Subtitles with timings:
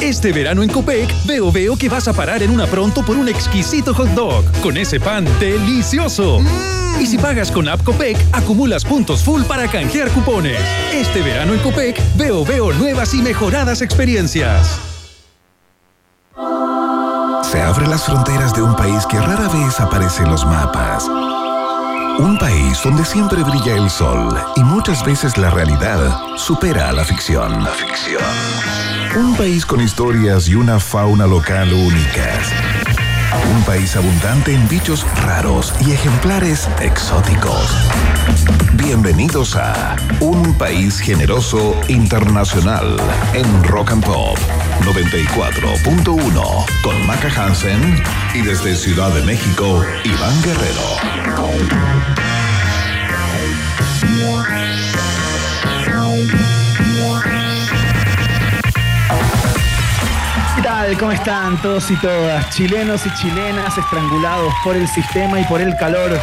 [0.00, 3.28] Este verano en Copec, veo veo que vas a parar en una pronto por un
[3.28, 6.40] exquisito hot dog con ese pan delicioso.
[7.00, 10.60] Y si pagas con App Copec, acumulas puntos full para canjear cupones.
[10.92, 14.78] Este verano en Copec, veo veo nuevas y mejoradas experiencias.
[17.42, 21.08] Se abren las fronteras de un país que rara vez aparece en los mapas.
[22.18, 27.04] Un país donde siempre brilla el sol y muchas veces la realidad supera a la
[27.04, 27.62] ficción.
[27.62, 28.75] La ficción.
[29.16, 32.52] Un país con historias y una fauna local únicas.
[33.50, 37.74] Un país abundante en bichos raros y ejemplares exóticos.
[38.74, 42.98] Bienvenidos a Un País Generoso Internacional
[43.32, 44.36] en Rock and Pop
[44.82, 48.02] 94.1 con Maca Hansen
[48.34, 52.25] y desde Ciudad de México, Iván Guerrero.
[60.94, 62.48] ¿Cómo están todos y todas?
[62.50, 66.16] Chilenos y chilenas estrangulados por el sistema y por el calor.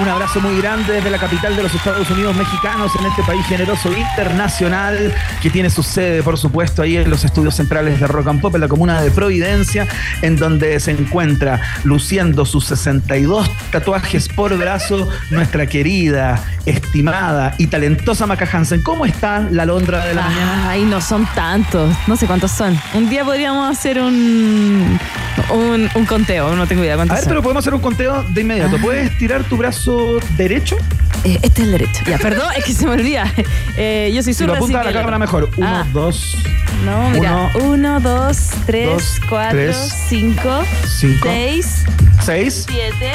[0.00, 3.46] Un abrazo muy grande desde la capital de los Estados Unidos mexicanos en este país
[3.46, 8.26] generoso internacional que tiene su sede, por supuesto, ahí en los estudios centrales de Rock
[8.26, 9.86] and Pop en la comuna de Providencia,
[10.20, 18.26] en donde se encuentra luciendo sus 62 tatuajes por brazo nuestra querida, estimada y talentosa
[18.26, 18.82] Maca Hansen.
[18.82, 20.70] ¿Cómo está la Londra de la mañana?
[20.70, 22.76] Ay, no son tantos, no sé cuántos son.
[22.94, 24.98] Un día podríamos hacer un,
[25.52, 27.30] un, un conteo, no tengo idea A cuántos ver, son.
[27.30, 28.74] pero podemos hacer un conteo de inmediato.
[28.76, 28.82] Ah.
[28.82, 29.83] ¿Puedes tirar tu brazo
[30.36, 30.76] derecho?
[31.24, 32.04] Eh, este es el derecho.
[32.06, 33.32] Ya, perdón, es que se me olvida.
[33.76, 35.50] Eh, yo soy Si lo zurda, apunta a la que- cámara mejor.
[35.56, 35.86] Uno, Ah.
[35.92, 36.36] dos,
[36.84, 37.50] No, mira.
[37.54, 39.76] Uno, Uno, dos, tres, dos, cuatro, tres,
[40.08, 40.62] cinco,
[40.98, 41.28] cinco.
[41.28, 41.84] seis,
[42.24, 43.12] seis, siete.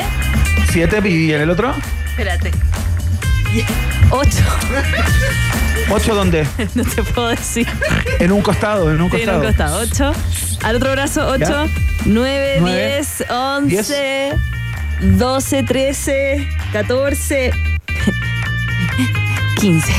[0.72, 1.74] siete y en el otro.
[2.08, 2.52] Espérate.
[4.12, 4.44] Ocho.
[5.92, 6.48] ¿Ocho dónde?
[6.76, 7.68] no te puedo decir.
[8.20, 9.40] En un costado, en un Sí, en costado.
[9.40, 9.80] un costado.
[9.82, 10.14] Ocho.
[10.64, 11.66] Al otro brazo, ocho.
[11.66, 11.68] Ya.
[12.06, 14.34] Nueve, Nueve, diez, once,
[15.02, 17.52] doce, trece, catorce,
[19.60, 19.92] quince.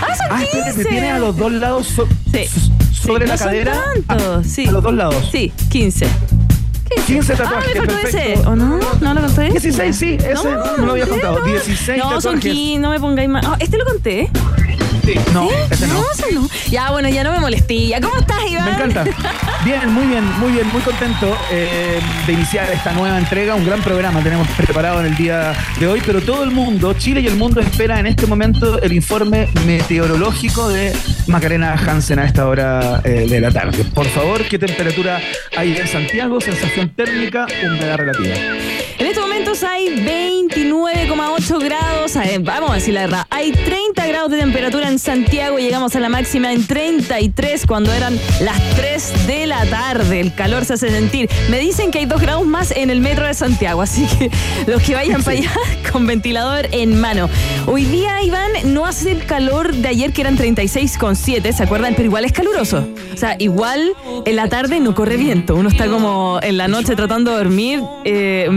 [0.00, 0.82] ¡Ah, son Ah, espérate, quince!
[0.84, 2.46] te tiene a los dos lados so- Sí.
[2.46, 3.84] so- sobre Sí, la no son cadera.
[4.06, 4.66] tantos, a- sí.
[4.66, 5.28] A los dos lados.
[5.32, 6.06] Sí, quince.
[7.06, 8.18] 15 Ah, tatuajes, me faltó ese.
[8.18, 8.50] perfecto.
[8.50, 8.80] ¿O no?
[9.00, 9.50] ¿No lo conté?
[9.50, 11.38] 16, sí, ese no, lo había contado.
[11.40, 11.44] No.
[11.46, 12.52] 16 No, son tatuajes.
[12.52, 13.44] 15, no me pongáis más.
[13.46, 14.30] Ah, este lo conté.
[15.08, 15.54] Sí, No, ¿Sí?
[15.70, 16.02] ese no.
[16.12, 16.48] ese no.
[16.70, 17.86] Ya, bueno, ya no me molesté.
[17.86, 18.66] ¿Ya cómo estás, Iván?
[18.66, 19.04] Me encanta.
[19.64, 23.54] Bien, muy bien, muy bien, muy contento eh, de iniciar esta nueva entrega.
[23.54, 27.22] Un gran programa tenemos preparado en el día de hoy, pero todo el mundo, Chile
[27.22, 30.94] y el mundo espera en este momento el informe meteorológico de
[31.26, 33.84] Macarena Hansen a esta hora eh, de la tarde.
[33.94, 35.22] Por favor, ¿qué temperatura
[35.56, 36.38] hay en Santiago?
[36.38, 38.34] Sensación térmica, humedad relativa.
[38.98, 39.86] En estos momentos hay
[40.50, 42.16] 29,8 grados.
[42.16, 43.26] eh, Vamos a decir la verdad.
[43.30, 45.58] Hay 30 grados de temperatura en Santiago.
[45.58, 50.18] Llegamos a la máxima en 33 cuando eran las 3 de la tarde.
[50.18, 51.30] El calor se hace sentir.
[51.48, 53.82] Me dicen que hay 2 grados más en el metro de Santiago.
[53.82, 54.30] Así que
[54.66, 55.52] los que vayan para allá
[55.92, 57.30] con ventilador en mano.
[57.66, 61.52] Hoy día, Iván, no hace el calor de ayer que eran 36,7.
[61.52, 61.94] ¿Se acuerdan?
[61.94, 62.88] Pero igual es caluroso.
[63.14, 63.92] O sea, igual
[64.24, 65.54] en la tarde no corre viento.
[65.54, 67.80] Uno está como en la noche tratando de dormir.
[68.04, 68.48] eh,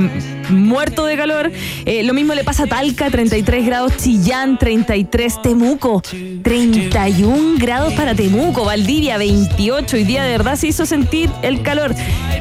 [0.52, 1.52] muerto de calor.
[1.86, 6.02] Eh, lo mismo le pasa a Talca, 33 grados, Chillán, 33, Temuco,
[6.44, 9.98] 31 grados para Temuco, Valdivia, 28.
[9.98, 11.94] Hoy día de verdad se hizo sentir el calor.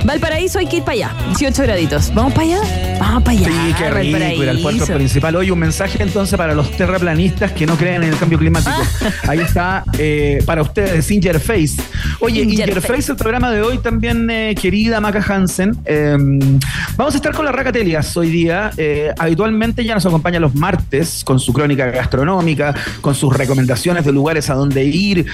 [0.05, 2.13] Valparaíso hay que ir para allá, 18 graditos.
[2.15, 2.97] ¿Vamos para allá?
[2.99, 3.49] Vamos para allá.
[3.49, 5.37] Sí, qué rico ir al puerto principal.
[5.37, 8.71] Hoy un mensaje entonces para los terraplanistas que no creen en el cambio climático.
[8.73, 9.11] Ah.
[9.29, 11.77] Ahí está eh, para ustedes, Ingerface.
[12.21, 15.77] Oye, Ingerface, el programa de hoy también, eh, querida Maca Hansen.
[15.85, 16.59] Em,
[16.97, 17.73] vamos a estar con la Raca
[18.17, 18.71] Hoy día.
[18.77, 24.13] Eh, habitualmente ya nos acompaña los martes con su crónica gastronómica, con sus recomendaciones de
[24.13, 25.27] lugares a dónde ir,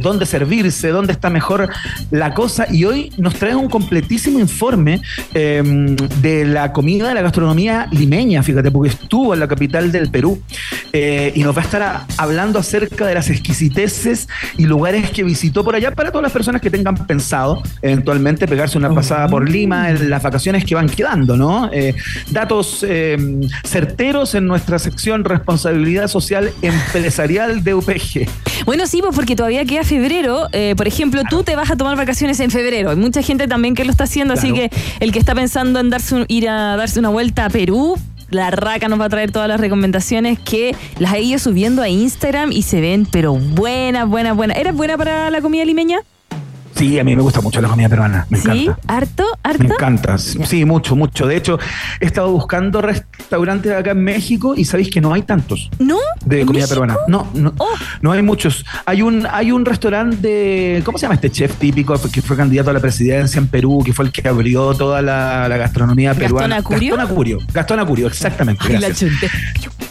[0.00, 1.68] dónde servirse, dónde está mejor
[2.10, 2.66] la cosa.
[2.70, 5.00] Y hoy nos trae un completísimo informe
[5.34, 10.10] em, de la comida de la gastronomía limeña, fíjate, porque estuvo en la capital del
[10.10, 10.42] Perú
[10.92, 14.28] y nos va a estar hablando acerca de las exquisiteces
[14.58, 18.78] y lugares que visitó por allá para todas las personas que tengan pensado eventualmente pegarse
[18.78, 21.70] una pasada por Lima en las vacaciones que van quedando, ¿no?
[21.82, 21.94] Eh,
[22.30, 23.16] datos eh,
[23.64, 28.28] certeros en nuestra sección Responsabilidad Social Empresarial de UPG.
[28.64, 30.46] Bueno, sí, pues porque todavía queda febrero.
[30.52, 32.90] Eh, por ejemplo, tú te vas a tomar vacaciones en febrero.
[32.90, 34.70] Hay mucha gente también que lo está haciendo, así que
[35.00, 37.96] el que está pensando en darse ir a darse una vuelta a Perú,
[38.30, 41.88] la Raca nos va a traer todas las recomendaciones que las ha ido subiendo a
[41.88, 44.56] Instagram y se ven, pero buenas, buenas, buenas.
[44.56, 45.98] ¿Eres buena para la comida limeña?
[46.82, 48.26] Sí, a mí me gusta mucho la comida peruana.
[48.28, 48.68] Me ¿Sí?
[48.88, 49.24] ¿Harto?
[49.44, 49.62] ¿Harto?
[49.62, 50.18] Me encanta.
[50.18, 51.28] Sí, mucho, mucho.
[51.28, 51.56] De hecho,
[52.00, 55.70] he estado buscando restaurantes acá en México y sabéis que no hay tantos.
[55.78, 55.98] ¿No?
[56.24, 56.96] De comida peruana.
[57.06, 57.68] No, no, oh.
[58.00, 58.66] no hay muchos.
[58.84, 60.82] Hay un, hay un restaurante de.
[60.84, 63.92] ¿Cómo se llama este chef típico que fue candidato a la presidencia en Perú, que
[63.92, 66.56] fue el que abrió toda la, gastronomía peruana?
[66.56, 66.96] ¿Gastón Acurio?
[66.96, 67.38] Gastón Acurio.
[67.54, 68.66] Gastón Acurio, exactamente.
[68.68, 69.12] Gracias.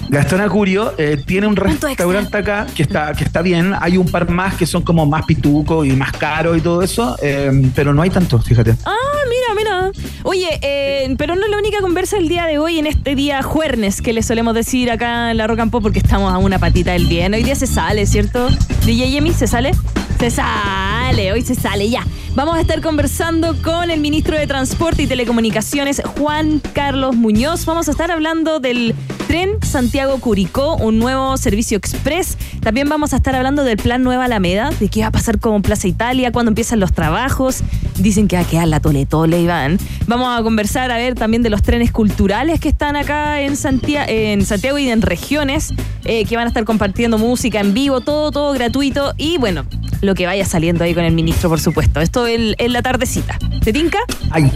[0.09, 3.73] Gastón Acurio eh, tiene un restaurante acá que está, que está bien.
[3.79, 7.18] Hay un par más que son como más pituco y más caro y todo eso,
[7.22, 8.75] eh, pero no hay tantos, fíjate.
[8.86, 8.95] Ah,
[9.30, 9.92] mira, mira.
[10.24, 13.42] Oye, eh, pero no es la única conversa el día de hoy, en este día
[13.42, 16.60] jueves, que le solemos decir acá en la Rock and Pop, porque estamos a una
[16.60, 17.33] patita del bien.
[17.33, 18.48] Hoy día se sale, ¿cierto?
[18.86, 19.72] DJ Yemi, ¿se sale?
[20.21, 22.06] Se sale, hoy se sale, ya.
[22.35, 27.65] Vamos a estar conversando con el ministro de Transporte y Telecomunicaciones, Juan Carlos Muñoz.
[27.65, 28.94] Vamos a estar hablando del
[29.27, 32.38] tren Santiago-Curicó, un nuevo servicio express.
[32.59, 35.63] También vamos a estar hablando del plan Nueva Alameda, de qué va a pasar con
[35.63, 37.63] Plaza Italia, cuándo empiezan los trabajos.
[37.97, 39.79] Dicen que va a quedar la tole tole, Iván.
[40.06, 44.06] Vamos a conversar, a ver, también de los trenes culturales que están acá en, Santiago,
[44.07, 45.74] en Santiago y en regiones,
[46.06, 49.15] eh, que van a estar compartiendo música en vivo, todo, todo gratuito.
[49.17, 49.65] Y bueno,
[50.01, 52.02] lo que vaya saliendo ahí con el ministro, por supuesto.
[52.02, 53.38] Esto en, la tardecita.
[53.63, 54.00] ¿Te tinca?
[54.30, 54.52] Ay,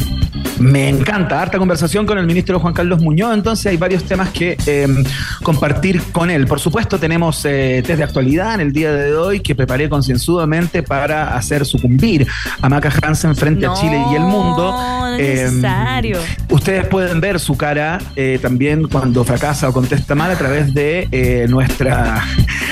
[0.60, 1.42] me encanta.
[1.42, 3.34] Harta conversación con el ministro Juan Carlos Muñoz.
[3.34, 5.04] Entonces hay varios temas que em,
[5.44, 6.48] compartir con él.
[6.48, 10.84] Por supuesto, tenemos eh, test de actualidad en el día de hoy que preparé concienzudamente
[10.84, 12.28] para hacer sucumbir
[12.62, 14.72] a Maca Hansen frente a Chile y el mundo.
[14.72, 16.20] No es em, necesario.
[16.50, 21.08] Ustedes pueden ver su cara eh, también cuando fracasa o contesta mal a través de
[21.12, 22.24] eh, nuestra,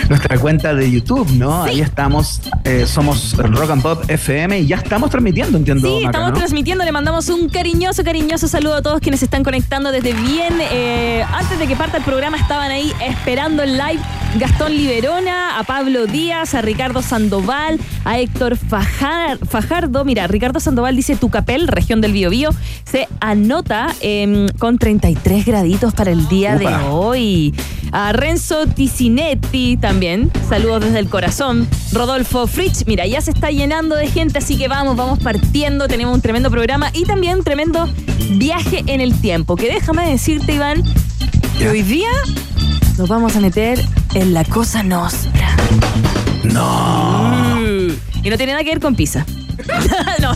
[0.09, 1.63] nuestra cuenta de YouTube, ¿no?
[1.63, 2.41] Ahí estamos.
[2.85, 5.99] somos Rock and Pop FM y ya estamos transmitiendo, entiendo.
[5.99, 9.91] Sí, estamos transmitiendo, le mandamos un cariñoso, cariñoso saludo a todos quienes se están conectando
[9.91, 10.53] desde bien.
[10.59, 14.01] Eh, antes de que parta el programa estaban ahí esperando el live
[14.35, 20.05] Gastón Liberona, a Pablo Díaz, a Ricardo Sandoval, a Héctor Fajardo.
[20.05, 22.49] Mira, Ricardo Sandoval dice Tucapel, región del Biobío,
[22.83, 27.53] se anota em, con 33 graditos para el día de hoy.
[27.91, 31.67] A Renzo Ticinetti también, saludos desde el corazón.
[31.91, 35.89] Rodolfo Fritsch, mira, ya se está llenando de gente, así que vamos, vamos partiendo.
[35.89, 37.89] Tenemos un tremendo programa y también un tremendo
[38.37, 39.57] viaje en el tiempo.
[39.57, 40.83] Que déjame decirte, Iván,
[41.59, 42.07] que hoy día
[42.97, 43.77] nos vamos a meter
[44.13, 45.53] en la cosa nostra.
[46.45, 47.57] No.
[48.23, 49.25] Y no tiene nada que ver con pizza.
[50.21, 50.31] no.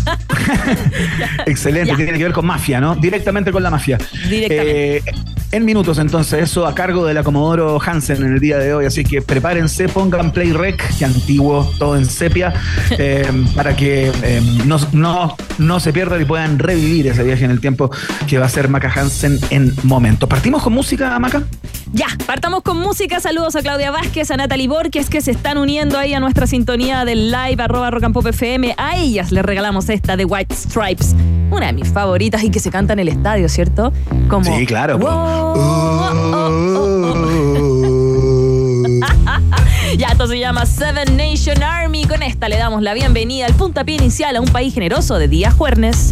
[1.46, 2.96] Excelente, tiene que ver con mafia, ¿no?
[2.96, 3.98] Directamente con la mafia.
[4.28, 4.98] Directamente.
[4.98, 5.04] Eh,
[5.52, 8.86] en minutos, entonces, eso a cargo de la Comodoro Hansen en el día de hoy.
[8.86, 12.54] Así que prepárense, pongan Play Rec, que antiguo, todo en sepia,
[12.92, 13.26] eh,
[13.56, 17.90] para que eh, no, no, se pierdan y puedan revivir ese viaje en el tiempo
[18.28, 20.28] que va a ser Maca Hansen en momento.
[20.28, 21.44] ¿Partimos con música, Maca?
[21.94, 23.22] Ya, partamos con música.
[23.22, 27.06] Saludos a Claudia Vázquez, a Natalie Borges, que se están uniendo ahí a nuestra sintonía
[27.06, 28.76] del live arroba rock and pop FM.
[28.78, 31.16] A ellas les regalamos esta de White Stripes,
[31.50, 33.94] una de mis favoritas y que se canta en el estadio, ¿cierto?
[34.28, 35.00] Como, sí, claro.
[39.98, 42.06] ya, esto se llama Seven Nation Army.
[42.06, 45.54] Con esta le damos la bienvenida al puntapié inicial a un país generoso de días
[45.54, 46.12] juernes.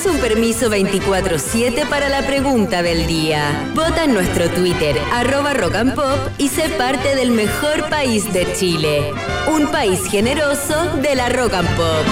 [0.00, 3.68] Tienes un permiso 24-7 para la pregunta del día.
[3.74, 8.46] Vota en nuestro Twitter, arroba Rock and Pop, y sé parte del mejor país de
[8.52, 9.10] Chile.
[9.52, 12.04] Un país generoso de la Rock and Pop.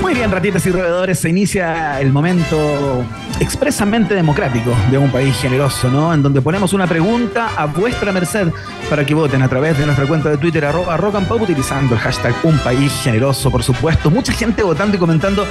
[0.00, 3.04] Muy bien, ratitas y roedores, se inicia el momento
[3.40, 6.12] expresamente democrático de un país generoso, ¿no?
[6.12, 8.48] En donde ponemos una pregunta a vuestra merced
[8.90, 11.94] para que voten a través de nuestra cuenta de Twitter, arroba rock and pop, utilizando
[11.94, 14.10] el hashtag un país generoso, por supuesto.
[14.10, 15.46] Mucha gente votando y comentando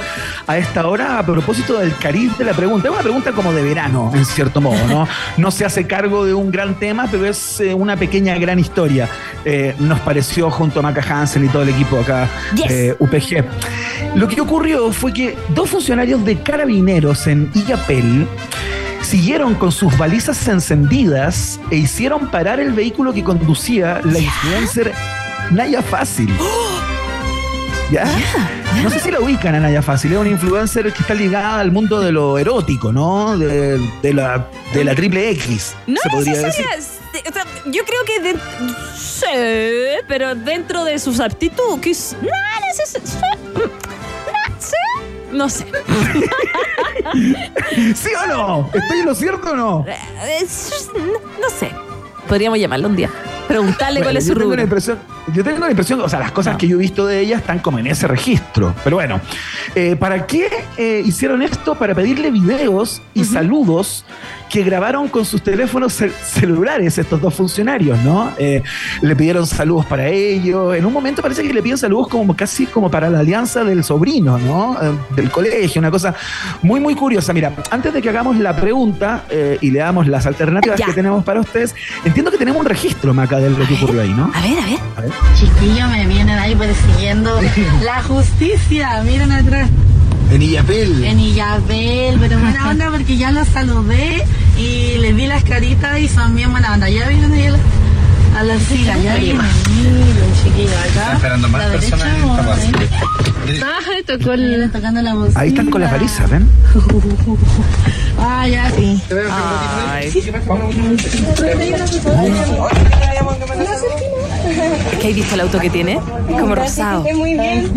[0.46, 2.88] a esta hora a propósito del cariz de la pregunta.
[2.88, 5.08] Es una pregunta como de verano, en cierto modo, ¿no?
[5.36, 9.08] No se hace cargo de un gran tema, pero es eh, una pequeña gran historia.
[9.44, 12.70] Eh, nos pareció junto a Maca Hansen y todo el equipo acá, Yes.
[12.70, 13.44] eh, UPG.
[14.14, 18.26] Lo que ocurrió fue que dos funcionarios de carabineros en Illapel
[19.02, 24.92] siguieron con sus balizas encendidas e hicieron parar el vehículo que conducía la influencer
[25.50, 26.28] Naya Fácil.
[27.92, 28.04] ¿Ya?
[28.82, 31.70] No sé si la ubican a Naya Fácil, es una influencer que está ligada al
[31.72, 33.38] mundo de lo erótico, ¿no?
[33.38, 36.66] De, de la, de la triple X, No se podría decir.
[36.66, 38.38] O sea, yo creo que de-
[38.98, 43.62] sí, pero dentro de sus aptitudes, neces- sí,
[45.38, 45.64] no sé.
[47.94, 48.70] ¿Sí o no?
[48.74, 49.84] ¿Estoy en lo cierto o no?
[50.40, 50.90] Es-
[51.40, 51.70] No sé.
[52.28, 53.10] Podríamos llamarlo un día.
[53.48, 54.56] Preguntarle cuál es su rubro.
[55.34, 56.58] yo tengo la impresión, o sea, las cosas No.
[56.58, 58.74] que yo he visto de ella están como en ese registro.
[58.84, 59.20] Pero bueno,
[59.74, 61.74] eh, ¿para qué eh, hicieron esto?
[61.74, 64.04] Para pedirle videos y saludos
[64.48, 68.32] que grabaron con sus teléfonos cel- celulares estos dos funcionarios, ¿no?
[68.38, 68.62] Eh,
[69.02, 70.74] le pidieron saludos para ellos.
[70.74, 73.84] En un momento parece que le piden saludos como casi como para la alianza del
[73.84, 74.76] sobrino, ¿no?
[74.80, 76.14] Eh, del colegio, una cosa
[76.62, 77.32] muy, muy curiosa.
[77.34, 80.86] Mira, antes de que hagamos la pregunta eh, y le damos las alternativas Ya.
[80.86, 81.74] que tenemos para ustedes,
[82.04, 84.30] entiendo que tenemos un registro, Maca, de lo que ocurrió ahí, ¿no?
[84.34, 84.58] A ver,
[84.96, 85.10] a ver.
[85.36, 87.40] Chiquillos me vienen ahí persiguiendo
[87.84, 89.02] la justicia.
[89.04, 89.68] Miren atrás.
[90.30, 91.04] En Illapel.
[91.04, 94.24] En Illabel, pero buena onda porque ya los saludé
[94.58, 96.88] y les vi las caritas y son bien buena onda.
[96.90, 97.52] Ya vienen ahí a
[98.38, 99.46] a la fila, ya vienen.
[99.74, 101.14] Miren, chiquillos, acá.
[101.14, 102.88] esperando más la derecha, personas en esta parte.
[103.90, 105.40] Ay, tocó el- tocando la bocina.
[105.40, 106.48] Ahí están con las balizas, ¿ven?
[108.20, 109.00] Ah, ya, sí.
[109.30, 110.14] Ay, es
[115.00, 115.92] que hay visto el auto que tiene.
[116.28, 117.04] Es como rosado.
[117.14, 117.70] Muy bien.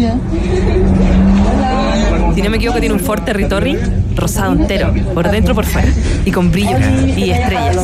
[2.34, 3.78] Si no me equivoco, tiene un Ford Territory
[4.16, 5.88] rosado entero, por dentro por fuera.
[6.26, 6.78] Y con brillo
[7.18, 7.76] y estrellas.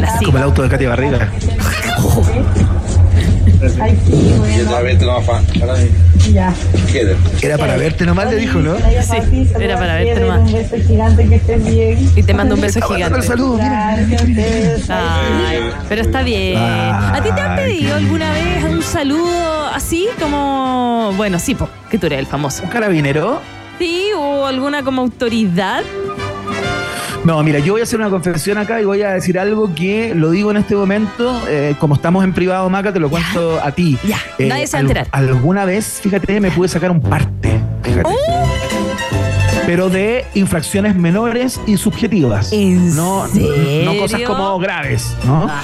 [0.00, 1.30] La Como el auto de Katy Barriga.
[3.60, 5.88] Y otra vez te lo vas a para mí.
[6.32, 6.52] Ya.
[6.90, 7.16] ¿Quieres?
[7.42, 8.76] Era para verte nomás, le dijo, ¿no?
[8.76, 10.40] Sí, era para verte nomás.
[10.40, 12.10] Un beso gigante, que estés bien.
[12.16, 13.22] Y te mando un beso gigante.
[13.22, 13.96] saludo, mira.
[13.96, 14.90] Gracias a ustedes.
[14.90, 16.56] Ay, pero está bien.
[16.58, 21.68] ¿A ti te han Ay, pedido alguna vez un saludo así como, bueno, sí, po,
[21.90, 22.62] que tú eres el famoso?
[22.62, 23.40] ¿Un carabinero?
[23.78, 25.82] Sí, o alguna como autoridad.
[27.28, 30.14] No, mira, yo voy a hacer una confesión acá y voy a decir algo que
[30.14, 31.38] lo digo en este momento.
[31.46, 33.98] eh, como estamos en privado, Maca, te lo cuento a ti.
[34.02, 35.06] Ya, nadie se va a al- enterar.
[35.12, 37.60] alguna vez, fíjate, me pude sacar un parte.
[37.82, 38.08] Fíjate.
[38.08, 38.46] Oh.
[39.66, 42.50] Pero de infracciones menores y subjetivas.
[42.50, 45.46] ¿En no, no cosas como graves, ¿no?
[45.50, 45.60] Ah,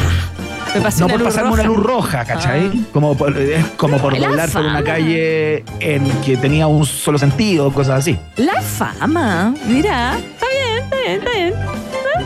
[0.74, 1.62] me pasó no una por luz pasarme roja.
[1.62, 2.70] una luz roja, ¿cachai?
[2.74, 2.78] Ah.
[2.92, 7.16] Como por, es como por La doblar por una calle en que tenía un solo
[7.16, 8.18] sentido, cosas así.
[8.36, 11.54] La fama, mira, está bien, está bien, está bien.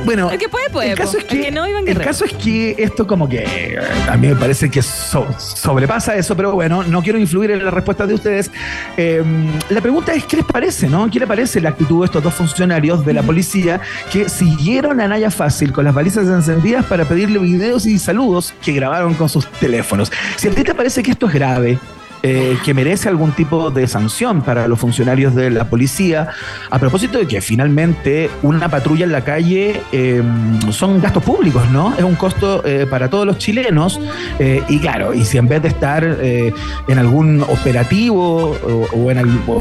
[0.05, 1.19] Bueno, El que puede, puede, El caso po.
[1.19, 2.05] es que, El que no, Iván el Guerrero.
[2.11, 6.37] caso es que esto como que eh, a mí me parece que so- sobrepasa eso,
[6.37, 8.51] pero bueno, no quiero influir en las respuestas de ustedes.
[8.97, 9.23] Eh,
[9.71, 11.11] la pregunta es, ¿qué les parece, no?
[11.11, 13.81] ¿Qué les parece la actitud de estos dos funcionarios de la policía
[14.13, 18.73] que siguieron a Naya Fácil con las balizas encendidas para pedirle videos y saludos que
[18.73, 20.13] grabaron con sus teléfonos?
[20.37, 21.79] Si a ti te parece que esto es grave,
[22.23, 26.29] eh, que merece algún tipo de sanción para los funcionarios de la policía,
[26.71, 30.23] a propósito de que finalmente una patrulla en la calle eh,
[30.71, 31.95] son gastos públicos, ¿no?
[31.97, 34.01] Es un costo eh, para todos los chilenos
[34.39, 38.57] eh, y claro, y si en vez de estar en algún operativo
[38.93, 39.61] o, en al- o-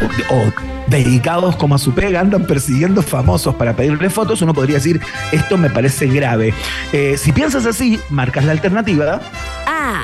[0.87, 4.99] dedicados como a su pega, andan persiguiendo famosos para pedirle fotos, uno podría decir,
[5.31, 6.53] esto me parece grave.
[7.17, 9.19] Si piensas así, marcas la alternativa.
[9.65, 10.03] Ah.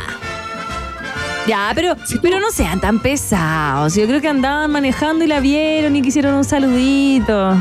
[1.48, 3.96] Ya, pero, pero no sean tan pesados.
[3.96, 7.56] Yo creo que andaban manejando y la vieron y quisieron un saludito.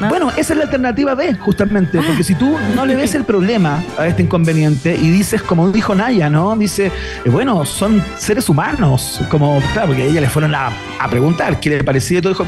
[0.00, 0.08] ¿No?
[0.08, 3.82] Bueno, esa es la alternativa B, justamente, porque si tú no le ves el problema
[3.98, 6.56] a este inconveniente y dices, como dijo Naya, ¿no?
[6.56, 6.86] Dice,
[7.24, 11.60] eh, bueno, son seres humanos, como, claro, porque a ella le fueron a, a preguntar
[11.60, 12.46] qué le parecía y todo, dijo,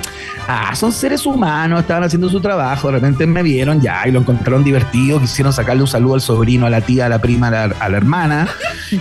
[0.48, 4.20] ah, son seres humanos, estaban haciendo su trabajo, de repente me vieron ya y lo
[4.20, 7.50] encontraron divertido, quisieron sacarle un saludo al sobrino, a la tía, a la prima, a
[7.50, 8.48] la, a la hermana,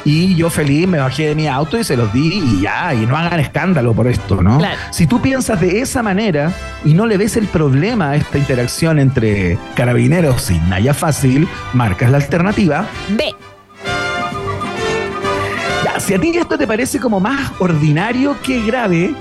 [0.04, 3.06] y yo feliz me bajé de mi auto y se los di y ya, y
[3.06, 4.58] no hagan escándalo por esto, ¿no?
[4.58, 4.78] Claro.
[4.92, 6.52] Si tú piensas de esa manera
[6.84, 12.12] y no le ves el problema a esta interacción entre carabineros y Naya Fácil, marcas
[12.12, 12.86] la alternativa.
[13.10, 13.34] B.
[15.86, 19.14] Ya, si a ti esto te parece como más ordinario que grave,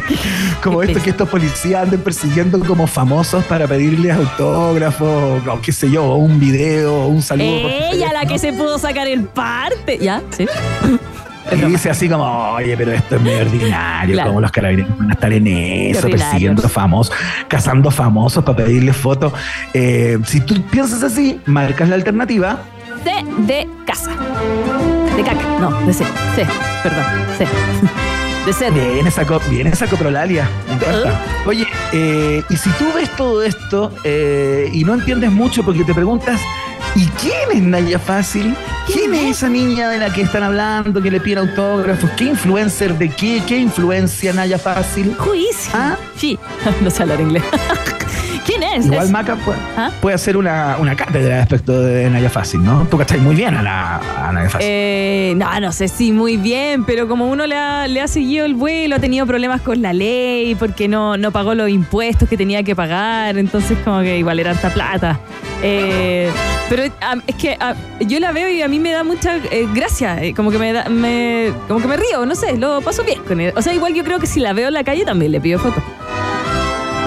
[0.62, 5.88] como esto que estos policías anden persiguiendo como famosos para pedirles autógrafos, o qué sé
[5.88, 7.62] yo, o un video, o un saludo.
[7.62, 9.98] por Ella la que se pudo sacar el parte.
[9.98, 10.20] ¿Ya?
[10.30, 10.46] Sí.
[11.52, 14.28] Y dice así como, oye, pero esto es muy ordinario, Claro.
[14.30, 17.14] como los carabineros van a estar en eso, persiguiendo famosos,
[17.48, 19.32] cazando famosos para pedirles fotos.
[19.72, 22.60] Eh, si tú piensas así, marcas la alternativa.
[23.04, 23.10] C
[23.46, 24.10] de casa.
[25.16, 25.40] De caca.
[25.60, 26.04] No, de C.
[26.34, 26.46] C.
[26.82, 27.04] Perdón.
[27.38, 27.46] C.
[28.46, 28.72] De sed.
[28.72, 30.48] Bien esa, bien esa coprolalia.
[30.68, 31.20] Me encanta.
[31.44, 35.92] Oye, eh, y si tú ves todo esto eh, y no entiendes mucho porque te
[35.92, 36.40] preguntas,
[36.94, 38.54] ¿y quién es Naya Fácil?
[38.92, 42.10] ¿Quién es esa niña de la que están hablando, que le piden autógrafos?
[42.16, 43.42] ¿Qué influencer de qué?
[43.46, 45.14] ¿Qué influencia Naya Fácil?
[45.18, 45.70] Juicio.
[45.74, 45.96] ¿Ah?
[46.16, 46.38] Sí.
[46.80, 47.42] No sé hablar inglés.
[48.46, 48.86] ¿Quién es?
[48.86, 49.90] Igual Es- Maca puede, ¿Ah?
[50.00, 52.86] puede hacer una, una cátedra respecto de Naya Fácil, ¿no?
[52.90, 53.96] Tú cachai muy bien a, la,
[54.28, 54.66] a Naya Fácil.
[54.70, 58.44] Eh, no, no sé si muy bien, pero como uno le ha, le ha seguido
[58.46, 62.36] el vuelo, ha tenido problemas con la ley porque no, no pagó los impuestos que
[62.36, 65.20] tenía que pagar, entonces como que igual era harta plata.
[65.62, 66.30] Eh,
[66.68, 69.66] pero ah, es que ah, yo la veo y a mí me da mucha eh,
[69.74, 73.02] gracia, eh, como que me, da, me como que me río, no sé, lo paso
[73.02, 73.52] bien con él.
[73.56, 75.58] O sea, igual yo creo que si la veo en la calle también le pido
[75.58, 75.82] foto.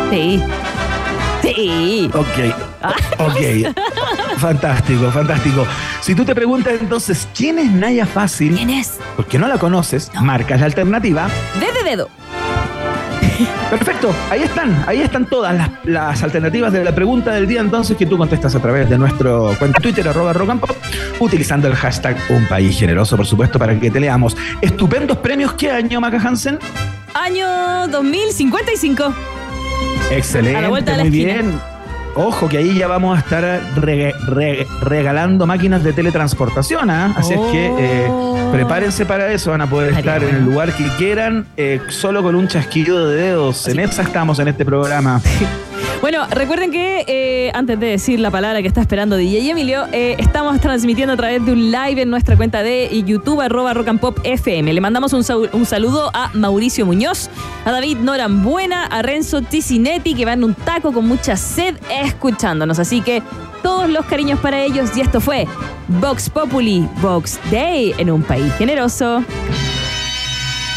[0.09, 0.41] Sí.
[1.41, 2.09] Sí.
[2.13, 2.53] Ok,
[3.19, 4.37] ok.
[4.37, 5.65] fantástico, fantástico.
[6.01, 8.55] Si tú te preguntas entonces, ¿quién es Naya Fácil?
[8.55, 8.99] ¿Quién es?
[9.15, 11.29] Porque no la conoces, marcas la alternativa.
[11.59, 12.09] De de dedo.
[13.69, 17.95] Perfecto, ahí están, ahí están todas las, las alternativas de la pregunta del día entonces
[17.97, 20.71] que tú contestas a través de nuestro cuenta Twitter, arroba rock and pop,
[21.19, 24.35] utilizando el hashtag Un País Generoso, por supuesto, para que te leamos.
[24.59, 26.59] Estupendos premios, ¿qué año, Maca Hansen?
[27.13, 29.30] Año 2055.
[30.11, 31.33] Excelente, A la vuelta de la muy esquina.
[31.41, 31.59] bien.
[32.13, 37.13] Ojo que ahí ya vamos a estar rega- re- regalando máquinas de teletransportación, ¿ah?
[37.15, 38.49] Así es que eh, Oh.
[38.51, 42.21] prepárense para eso, van a poder Estaría estar en el lugar que quieran, eh, solo
[42.21, 43.65] con un chasquido de dedos.
[43.69, 45.21] En esa estamos en este programa.
[46.01, 50.15] Bueno, recuerden que eh, antes de decir la palabra que está esperando DJ Emilio, eh,
[50.17, 53.99] estamos transmitiendo a través de un live en nuestra cuenta de YouTube, arroba rock and
[53.99, 54.73] pop FM.
[54.73, 55.23] Le mandamos un,
[55.65, 57.29] saludo a Mauricio Muñoz,
[57.65, 62.79] a David Norambuena, a Renzo Ticinetti, que van en un taco con mucha sed escuchándonos.
[62.79, 63.21] Así que
[63.61, 64.95] todos los cariños para ellos.
[64.95, 65.47] Y esto fue
[65.87, 69.23] Vox Populi, Vox Day en un país generoso.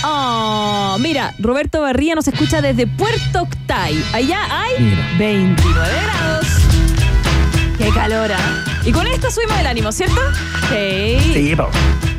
[0.06, 4.04] Oh, mira, Roberto Barría nos escucha desde Puerto Octay.
[4.12, 5.08] Allá hay Mira.
[5.18, 6.46] 29 grados.
[7.78, 8.30] Qué calor.
[8.32, 8.64] ¿ah?
[8.84, 10.20] Y con esto subimos el ánimo, ¿cierto?
[10.68, 11.18] Sí.
[11.32, 11.70] Sí, po.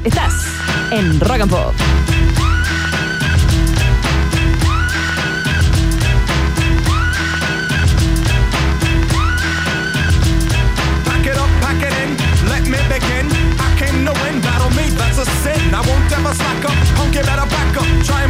[0.04, 0.34] Estás
[0.92, 1.74] en Rock and Pop.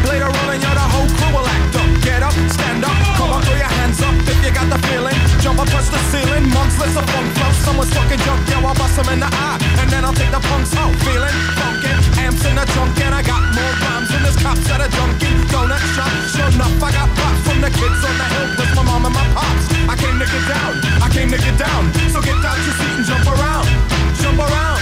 [0.06, 1.90] Play the role and you're the whole crew will act up.
[2.06, 5.18] Get up, stand up, come on, throw your hands up if you got the feeling.
[5.42, 7.52] Jump up, touch the ceiling, monks, let's a funk flow.
[7.66, 9.58] Someone's fucking jump, yo, I'll bust 'em in the eye.
[9.82, 11.94] And then I'll take the punks out, feeling funky.
[12.22, 15.34] Amps in the trunk and I got more rhymes than this cops that are junkie.
[15.52, 18.84] Donut shop, sure enough, I got props from the kids on the hill, with my
[18.90, 19.66] mom and my pops.
[19.90, 21.84] I came to get down, I came to get down.
[22.14, 23.66] So get out your seat and jump around,
[24.22, 24.82] jump around,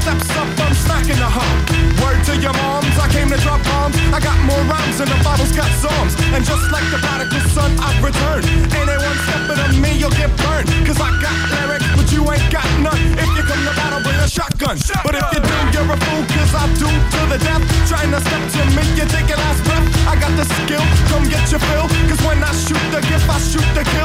[0.00, 1.56] steps up, I'm smacking the hoe.
[2.00, 3.96] Word to your moms, I came to drop bombs.
[4.16, 6.16] I got more rhymes than the Bible's got psalms.
[6.32, 8.48] And just like the prodigal son, I've returned.
[8.72, 10.68] Anyone stepping on me, you'll get burned.
[10.88, 13.00] Cause I got lyrics, but you ain't got none.
[13.20, 14.80] If you come to battle, bring a shotgun.
[15.04, 17.62] But if you do, you're a fool, cause I do to the death.
[17.84, 19.84] Trying to step to me, you take your last breath.
[20.08, 21.86] I got the skill, come get your fill.
[22.08, 23.99] Cause when I shoot the gift, I shoot the kill.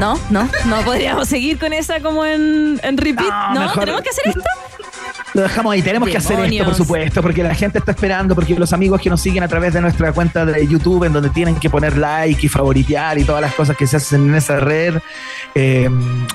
[0.00, 3.54] No, no, no, no podríamos seguir con esa como en, en repeat.
[3.54, 4.42] No, tenemos que hacer esto.
[5.34, 8.54] Lo dejamos ahí, tenemos que hacer esto, por supuesto, porque la gente está esperando, porque
[8.54, 11.56] los amigos que nos siguen a través de nuestra cuenta de YouTube, en donde tienen
[11.56, 14.98] que poner like y favoritear y todas las cosas que se hacen en esa red,
[15.54, 15.88] eh,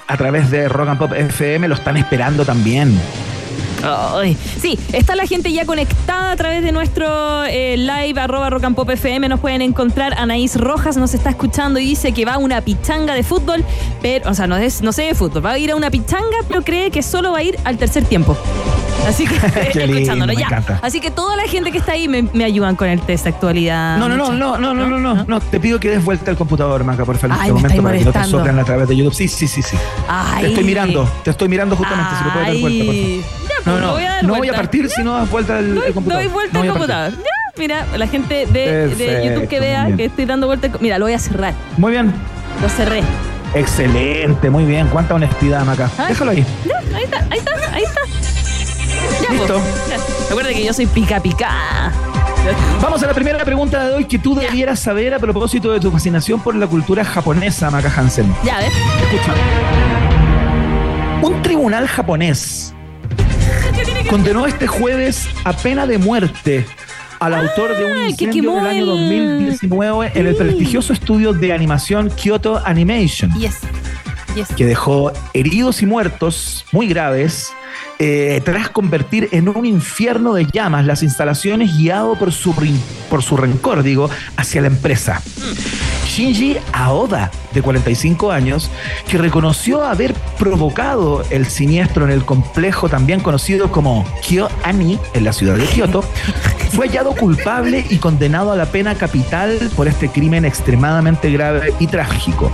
[0.08, 3.00] a través de Rock and Pop FM, lo están esperando también.
[3.84, 8.64] Ay, sí, está la gente ya conectada a través de nuestro eh, live arroba rock
[8.64, 9.30] and pop FM.
[9.30, 10.14] Nos pueden encontrar.
[10.18, 13.64] Anaís Rojas nos está escuchando y dice que va a una pichanga de fútbol,
[14.02, 16.38] pero, o sea, no, es, no sé de fútbol, va a ir a una pichanga,
[16.48, 18.38] pero cree que solo va a ir al tercer tiempo.
[19.08, 19.36] Así que
[19.80, 20.48] lindo, escuchándonos me ya.
[20.48, 20.80] encanta.
[20.82, 23.30] Así que toda la gente que está ahí me, me ayudan con el test de
[23.30, 23.98] actualidad.
[23.98, 26.38] No, no, no, no, no, no, no, no, no, te pido que des vuelta al
[26.38, 28.64] computador, Maca, por favor, en Ay, este me momento, para que no te soplen a
[28.64, 29.14] través de YouTube.
[29.14, 29.78] Sí, sí, sí, sí.
[30.08, 30.44] Ay.
[30.44, 33.57] Te estoy mirando, te estoy mirando justamente, si lo puedes dar vuelta, por favor.
[33.68, 35.76] No, no, voy a dar no voy a partir si no das vuelta al, al
[35.76, 36.24] Doy, computador.
[36.24, 37.12] doy vuelta No al a computador.
[37.12, 40.70] Ya, mira, la gente de, YouTube que vea que estoy dando vuelta.
[40.80, 41.54] Mira, lo voy a cerrar.
[41.78, 42.14] Muy bien.
[42.62, 43.04] Lo cerré.
[43.54, 44.88] Excelente, muy bien.
[44.88, 45.90] Cuánta honestidad, Maca.
[45.98, 46.08] Ay.
[46.10, 46.46] Déjalo ahí.
[46.66, 48.02] Ya, ahí está, ahí está, ahí está.
[49.24, 49.62] Ya, Listo.
[49.88, 50.28] pues.
[50.30, 51.92] Recuerda que yo soy pica pica.
[52.82, 55.92] Vamos a la primera pregunta de hoy que tú debieras saber a propósito de tu
[55.92, 58.34] fascinación por la cultura japonesa, Maca Hansen.
[58.44, 58.72] Ya, ¿ves?
[59.02, 59.34] Escucha.
[61.22, 62.74] Un tribunal japonés
[64.10, 66.66] condenó este jueves a pena de muerte
[67.20, 70.40] al autor de un que incendio del año el- 2019 en el Sí.
[70.44, 73.34] prestigioso estudio de animación Kyoto Animation.
[73.34, 73.58] Yes.
[74.36, 74.50] Yes.
[74.56, 77.52] que dejó heridos y muertos muy graves
[78.00, 82.54] eh, tras convertir en un infierno de llamas las instalaciones guiado por su,
[83.10, 85.22] por su rencor, digo, hacia la empresa.
[86.08, 88.72] Shinji Aoda, de 45 años,
[89.08, 95.34] que reconoció haber provocado el siniestro en el complejo también conocido como KyoAni, en la
[95.34, 96.04] ciudad de Kioto,
[96.72, 101.88] fue hallado culpable y condenado a la pena capital por este crimen extremadamente grave y
[101.88, 102.52] trágico.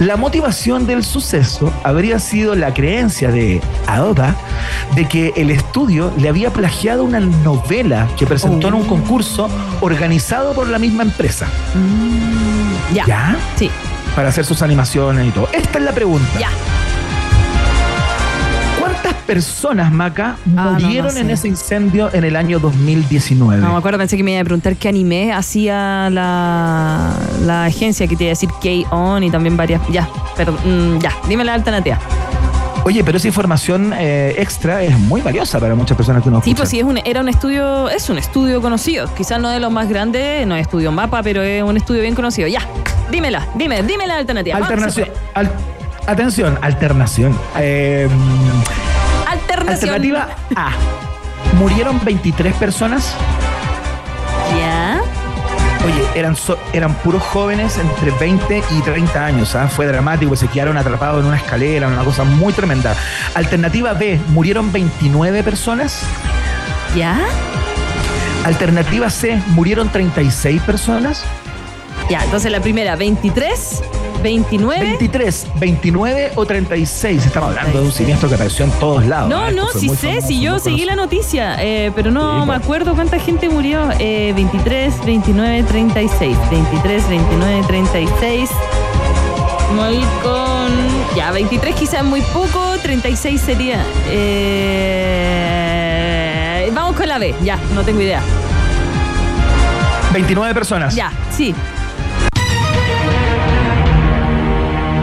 [0.00, 4.36] La motivación del suceso habría sido la creencia de Aoda
[4.94, 9.48] de que el estudio le había plagiado una novela que presentó en un concurso
[9.80, 11.46] organizado por la misma empresa.
[12.94, 13.06] Ya.
[13.06, 13.36] ¿Ya?
[13.56, 13.70] Sí.
[14.14, 15.48] Para hacer sus animaciones y todo.
[15.52, 16.26] Esta es la pregunta.
[16.38, 16.50] Ya.
[18.78, 21.20] ¿Cuántas personas, Maca, Ah, murieron no sé.
[21.20, 23.62] en ese incendio en el año 2019?
[23.62, 27.12] No me acuerdo, pensé que me iba a preguntar qué anime hacía la,
[27.44, 29.80] la agencia que te iba a decir K-On y también varias.
[29.90, 31.98] Ya, pero mm, ya, dime la alternativa.
[32.84, 36.50] Oye, pero esa información eh, extra es muy valiosa para muchas personas que nos Sí,
[36.50, 36.56] escuchan.
[36.62, 39.06] pues sí, es un, era un estudio, es un estudio conocido.
[39.14, 42.16] Quizás no de los más grandes, no es estudio mapa, pero es un estudio bien
[42.16, 42.48] conocido.
[42.48, 42.60] Ya,
[43.10, 44.56] dímela, dime, dime la alternativa.
[44.56, 45.08] Alternación.
[45.34, 45.50] al-
[46.08, 47.38] atención, alternación.
[47.58, 48.08] Eh,
[49.28, 49.90] Alternación.
[49.94, 50.72] alternativa A.
[51.60, 53.14] Murieron 23 personas.
[56.14, 59.54] Eran, so- eran puros jóvenes entre 20 y 30 años.
[59.54, 59.66] ¿ah?
[59.68, 62.94] Fue dramático, se quedaron atrapados en una escalera, una cosa muy tremenda.
[63.34, 66.02] Alternativa B, murieron 29 personas.
[66.94, 67.18] ¿Ya?
[68.44, 71.22] Alternativa C, murieron 36 personas.
[72.10, 73.82] Ya, entonces la primera, 23,
[74.22, 74.80] 29.
[74.80, 77.26] 23, 29 o 36.
[77.26, 79.28] Estamos hablando de un siniestro que apareció en todos lados.
[79.28, 79.50] No, ¿ah?
[79.50, 82.58] No, sí muy sé, famoso, si yo seguí la noticia, eh, pero no Sí, me
[82.58, 82.64] po.
[82.64, 83.88] acuerdo cuánta gente murió.
[83.98, 86.36] Eh, 23, 29, 36.
[86.50, 88.50] 23, 29, 36.
[89.68, 90.72] Vamos a ir con.
[91.16, 93.84] Ya, 23 quizás muy poco, 36 sería.
[95.34, 98.20] Eh, vamos con la B, ya, no tengo idea.
[100.12, 100.94] 29 personas.
[100.94, 101.54] Ya, sí.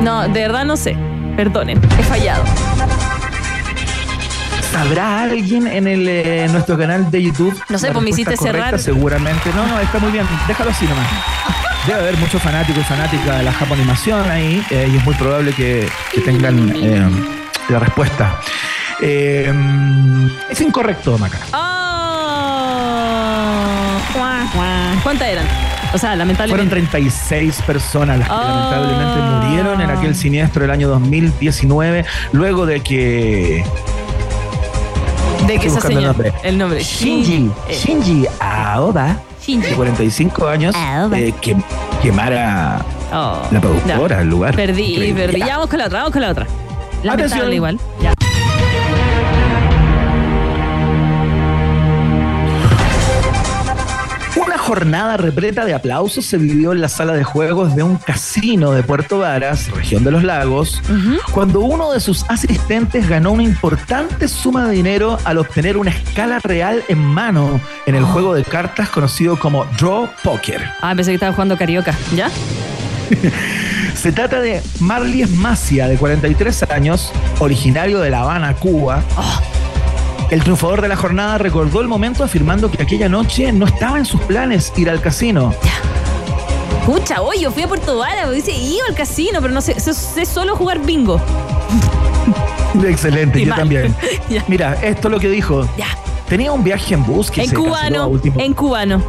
[0.01, 0.95] No, de verdad no sé.
[1.35, 2.43] Perdonen, he fallado.
[4.71, 7.59] ¿Sabrá alguien en el, eh, nuestro canal de YouTube?
[7.69, 8.71] No sé, pues me hiciste cerrar.
[8.71, 8.77] correcta?
[8.77, 9.49] Seguramente.
[9.55, 10.25] No, no, está muy bien.
[10.47, 11.07] Déjalo así nomás.
[11.88, 15.53] Debe haber muchos fanáticos y fanáticas de la Japonimación ahí eh, y es muy probable
[15.53, 17.09] que, que tengan eh,
[17.69, 18.39] la respuesta.
[19.01, 21.39] Es incorrecto, Maca.
[21.53, 21.57] Oh.
[24.13, 24.93] Cuá, cuá.
[25.03, 25.45] ¿Cuántas eran?
[25.91, 26.69] O sea, Fueron lamentablemente.
[26.69, 28.38] 36 personas las que Oh.
[28.41, 33.63] lamentablemente murieron en aquel siniestro del año 2019, luego de que
[35.47, 36.08] de que esa buscando el señora.
[36.13, 36.34] nombre.
[36.43, 36.84] El nombre.
[36.84, 39.67] Shinji, Eh, Shinji Aoba, Shinji.
[39.69, 41.17] de 45 años, Aoba.
[41.19, 41.56] eh, que
[42.04, 44.21] quemara Oh, la productora, ya.
[44.21, 44.56] el lugar.
[44.56, 45.23] Perdí, Increíble.
[45.25, 45.39] perdí.
[45.39, 45.45] Ya.
[45.47, 46.45] Ya vamos con la otra, vamos con la otra.
[47.02, 47.54] Lamentable Atención.
[47.54, 47.80] igual.
[47.99, 48.13] Ya.
[54.69, 58.84] Jornada repleta de aplausos se vivió en la sala de juegos de un casino de
[58.84, 60.79] Puerto Varas, región de los lagos,
[61.32, 66.38] cuando uno de sus asistentes ganó una importante suma de dinero al obtener una escala
[66.38, 70.63] real en mano en el juego de cartas conocido como Draw Poker.
[70.82, 71.95] Ah, pensé que estaba jugando carioca.
[72.15, 72.29] ¿Ya?
[73.95, 79.03] Se trata de Marley Macia, de 43 años, originario de La Habana, Cuba.
[80.30, 84.06] El triunfador de la jornada recordó el momento afirmando que aquella noche no estaba en
[84.06, 85.54] sus planes ir al casino.
[86.86, 89.94] Pucha, hoy yo fui a Puerto Vara, dice, iba al casino, pero no sé, sé,
[89.94, 91.20] sé solo jugar bingo.
[92.88, 93.60] Excelente, Y yo mal.
[93.60, 93.96] también.
[94.30, 94.44] Ya.
[94.48, 95.68] Mira, esto es lo que dijo.
[95.78, 95.88] Ya.
[96.28, 98.39] Tenía un viaje en bus que En se canceló a cubano, último.
[98.39, 99.04] en cubano.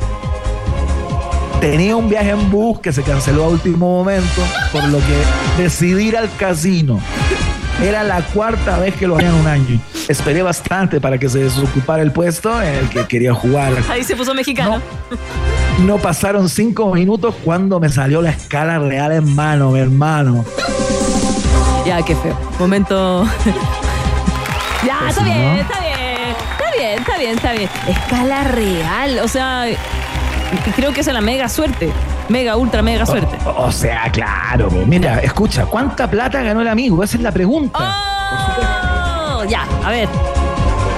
[1.60, 4.40] Tenía un viaje en bus que se canceló a último momento,
[4.72, 6.98] por lo que decidí ir al casino.
[7.82, 9.80] Era la cuarta vez que lo hacía en un año.
[10.08, 13.72] Esperé bastante para que se desocupara el puesto en el que quería jugar.
[13.88, 14.80] Ahí se puso mexicano.
[15.80, 20.44] No pasaron cinco minutos cuando me salió la escala real en mano, mi hermano.
[21.86, 22.38] Ya, qué feo.
[22.58, 23.24] Momento.
[24.86, 25.60] ya, Pues está bien, ¿no?
[25.62, 25.90] está bien.
[26.58, 27.70] Está bien, está bien, está bien.
[27.88, 29.18] Escala real.
[29.22, 29.64] O sea,
[30.76, 31.90] creo que es la mega suerte.
[32.30, 33.36] Mega, ultra, mega suerte.
[33.44, 34.68] O, o sea, claro.
[34.68, 34.86] po.
[34.86, 37.02] Mira, escucha, ¿cuánta plata ganó el amigo?
[37.02, 37.78] Esa es la pregunta.
[37.80, 39.44] ¡Oh!
[39.48, 40.08] Ya, a ver.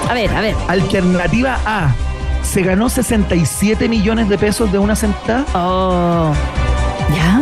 [0.07, 0.55] A ver, a ver.
[0.67, 1.95] Alternativa A.
[2.43, 5.43] Se ganó 67 millones de pesos de una sentada.
[5.55, 6.33] Oh.
[7.15, 7.41] ¿Ya?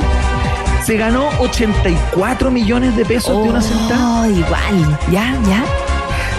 [0.85, 4.21] Se ganó 84 millones de pesos de una sentada.
[4.21, 4.99] Oh, igual.
[5.11, 5.65] Ya, ya.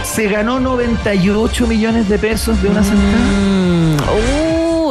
[0.05, 3.17] Se ganó 98 millones de pesos de una sentada.
[3.17, 3.97] Mm,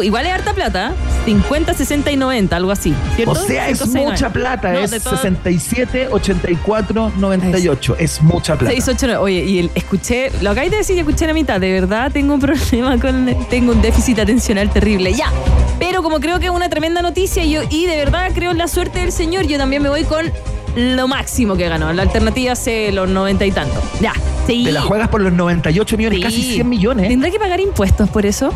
[0.01, 0.93] uh, igual es harta plata.
[1.25, 2.93] 50, 60 y 90, algo así.
[3.15, 3.31] ¿cierto?
[3.31, 4.33] O sea, es 5, 6, mucha 9.
[4.33, 4.73] plata.
[4.73, 7.95] No, es de todo- 67, 84, 98.
[7.99, 8.71] Es mucha plata.
[8.73, 9.17] 6, 8, 9.
[9.17, 11.59] Oye, y el- escuché, lo acabáis de decir escuché la mitad.
[11.59, 13.35] De verdad, tengo un problema con.
[13.49, 15.13] Tengo un déficit atencional terrible.
[15.13, 15.31] Ya.
[15.79, 18.57] Pero como creo que es una tremenda noticia y, yo, y de verdad creo en
[18.57, 20.31] la suerte del señor, yo también me voy con
[20.75, 21.91] lo máximo que ganó.
[21.93, 23.81] La alternativa es los 90 y tanto.
[23.99, 24.13] Ya.
[24.47, 24.63] Sí.
[24.63, 26.23] Te la juegas por los 98 millones, Sí.
[26.23, 27.07] casi 100 millones.
[27.09, 28.51] ¿Tendrá que pagar impuestos por eso?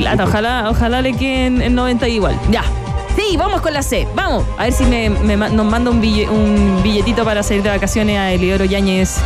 [0.00, 2.38] Qué ojalá, ojalá le queden en 90 igual.
[2.50, 2.62] Ya.
[3.16, 4.06] Sí, vamos con la C.
[4.14, 4.44] Vamos.
[4.58, 8.30] A ver si me, nos manda un, bille- un billetito para salir de vacaciones a
[8.30, 9.16] Eliodoro Yáñez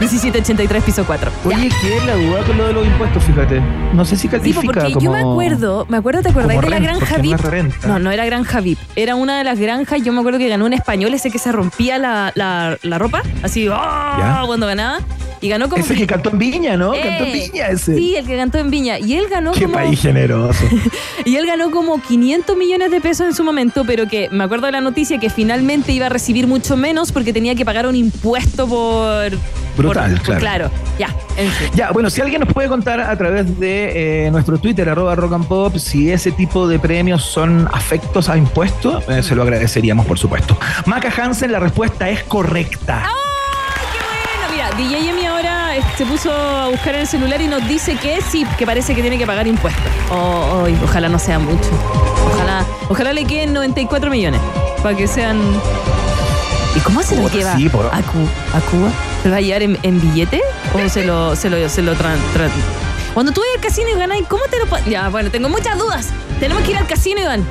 [0.00, 1.30] 1783, piso 4.
[1.30, 1.56] Ya.
[1.56, 3.22] Oye, ¿qué es la duda con lo de los impuestos?
[3.22, 3.60] Fíjate.
[3.92, 5.04] No sé si Sí, califica pues, porque como...
[5.04, 7.68] yo me acuerdo, me acuerdo, ¿te acordáis de la granja porque no.
[7.86, 8.78] No, no era granja VIP.
[8.96, 11.52] Era una de las granjas, yo me acuerdo que ganó un español, ese que se
[11.52, 14.38] rompía la, la- la ropa, así, ¡ah!
[14.40, 14.46] Ya.
[14.46, 14.98] cuando ganaba.
[15.40, 15.82] Y ganó como.
[15.82, 16.94] Ese que cantó en Viña, ¿no?
[16.94, 17.96] Eh, Cantó en Viña ese.
[17.96, 18.98] Sí, el que cantó en Viña.
[18.98, 19.74] Y él ganó Qué como.
[19.74, 20.64] país generoso.
[21.24, 24.66] Y él ganó como 500 millones de pesos en su momento, pero que me acuerdo
[24.66, 27.96] de la noticia que finalmente iba a recibir mucho menos porque tenía que pagar un
[27.96, 29.32] impuesto por.
[29.76, 30.70] Brutal, por- por- claro.
[30.98, 31.68] ya, en fin.
[31.74, 35.32] Ya, bueno, si alguien nos puede contar a través de eh, nuestro Twitter, arroba rock
[35.34, 40.06] and pop, si ese tipo de premios son afectos a impuestos, eh, se lo agradeceríamos,
[40.06, 40.56] por supuesto.
[40.86, 43.02] Maca Hansen, la respuesta es correcta.
[43.04, 43.12] ¡Ay,
[43.92, 43.98] qué
[44.54, 44.70] bueno!
[44.80, 45.25] Mira, DJ Emi
[45.96, 49.00] se puso a buscar en el celular y nos dice que sí, que parece que
[49.02, 49.84] tiene que pagar impuestos.
[50.10, 51.68] Oh, oh, ojalá no sea mucho.
[52.34, 54.40] Ojalá, ojalá le queden 94 millones
[54.82, 55.40] para que sean.
[56.74, 58.90] ¿Y cómo se lo lleva sí, por- a, Cu- a Cuba?
[59.22, 60.42] ¿Se lo va a llevar en, en billete
[60.74, 61.94] o se lo, se lo, se lo
[63.14, 66.08] Cuando tú vas al casino y ganas, ¿cómo te lo Ya, bueno, tengo muchas dudas.
[66.38, 67.44] Tenemos que ir al casino, Iván.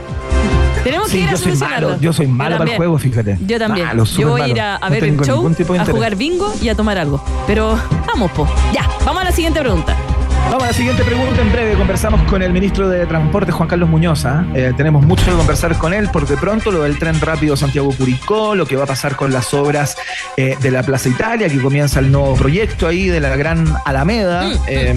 [0.84, 1.90] Tenemos que ir a yo soy solucionarlo.
[1.90, 3.38] malo, yo soy malo para el juego, fíjate.
[3.46, 3.88] Yo también.
[3.88, 6.76] Malo, Yo voy a ir a, No ver el show, a jugar bingo y a
[6.76, 7.24] tomar algo.
[7.48, 8.48] Pero vamos, po.
[8.74, 9.96] Ya, vamos a la siguiente pregunta.
[10.46, 11.42] Vamos a la siguiente pregunta.
[11.42, 14.26] En breve conversamos con el ministro de Transporte, Juan Carlos Muñoz.
[14.26, 14.46] ¿ah?
[14.54, 18.56] Eh, tenemos mucho que conversar con él, porque pronto lo del tren rápido Santiago Curicó,
[18.56, 19.98] lo que va a pasar con las obras
[20.38, 24.48] eh, de la Plaza Italia, que comienza el nuevo proyecto ahí de la Gran Alameda,
[24.68, 24.96] eh,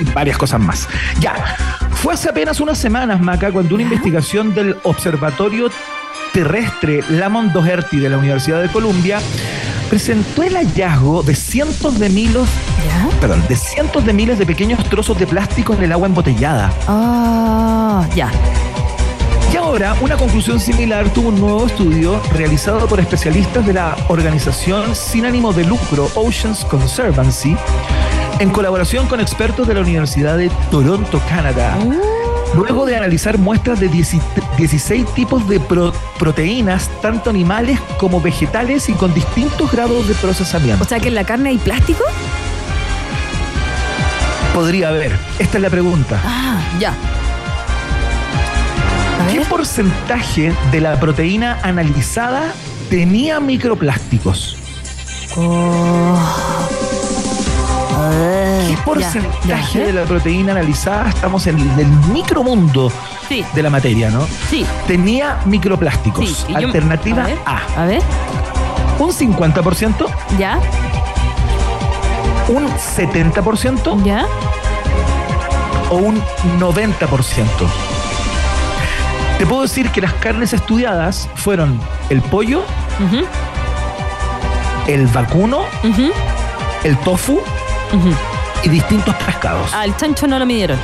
[0.00, 0.88] y varias cosas más.
[1.20, 1.34] Ya,
[1.92, 5.70] Fue hace apenas unas semanas, Maca, cuando una investigación del Observatorio
[6.32, 9.20] Terrestre Lamont Doherty de la Universidad de Columbia
[9.90, 12.48] presentó el hallazgo de cientos de miles,
[13.20, 16.72] perdón, de cientos de miles de pequeños trozos de plástico en el agua embotellada.
[16.86, 18.30] Ah, ya.
[19.52, 24.94] Y ahora, una conclusión similar tuvo un nuevo estudio realizado por especialistas de la organización
[24.94, 27.56] sin ánimo de lucro Oceans Conservancy,
[28.38, 31.76] en colaboración con expertos de la Universidad de Toronto, Canadá.
[32.54, 35.60] Luego de analizar muestras de 16 tipos de
[36.18, 40.82] proteínas, tanto animales como vegetales y con distintos grados de procesamiento.
[40.82, 42.02] O sea que en la carne hay plástico.
[44.52, 45.16] Podría haber.
[45.38, 46.20] Esta es la pregunta.
[46.24, 46.92] Ah, ya.
[49.32, 52.52] ¿Qué porcentaje de la proteína analizada
[52.90, 54.56] tenía microplásticos?
[55.36, 56.18] Oh.
[58.68, 62.92] ¿Qué porcentaje de la proteína analizada estamos en el micromundo
[63.28, 64.26] de la materia, ¿no?
[64.48, 64.66] Sí.
[64.86, 66.46] Tenía microplásticos.
[66.54, 67.86] Alternativa a, a.
[67.86, 68.02] ver.
[68.98, 70.06] Un 50%.
[70.38, 70.58] Ya.
[72.48, 74.02] Un 70%.
[74.04, 74.26] Ya.
[75.90, 76.20] O un
[76.58, 77.46] 90%.
[79.38, 81.80] Te puedo decir que las carnes estudiadas fueron
[82.10, 82.62] el pollo,
[84.86, 85.64] el vacuno,
[86.84, 87.40] el tofu
[88.62, 89.72] y distintos pescados.
[89.74, 90.78] Al chancho no lo midieron.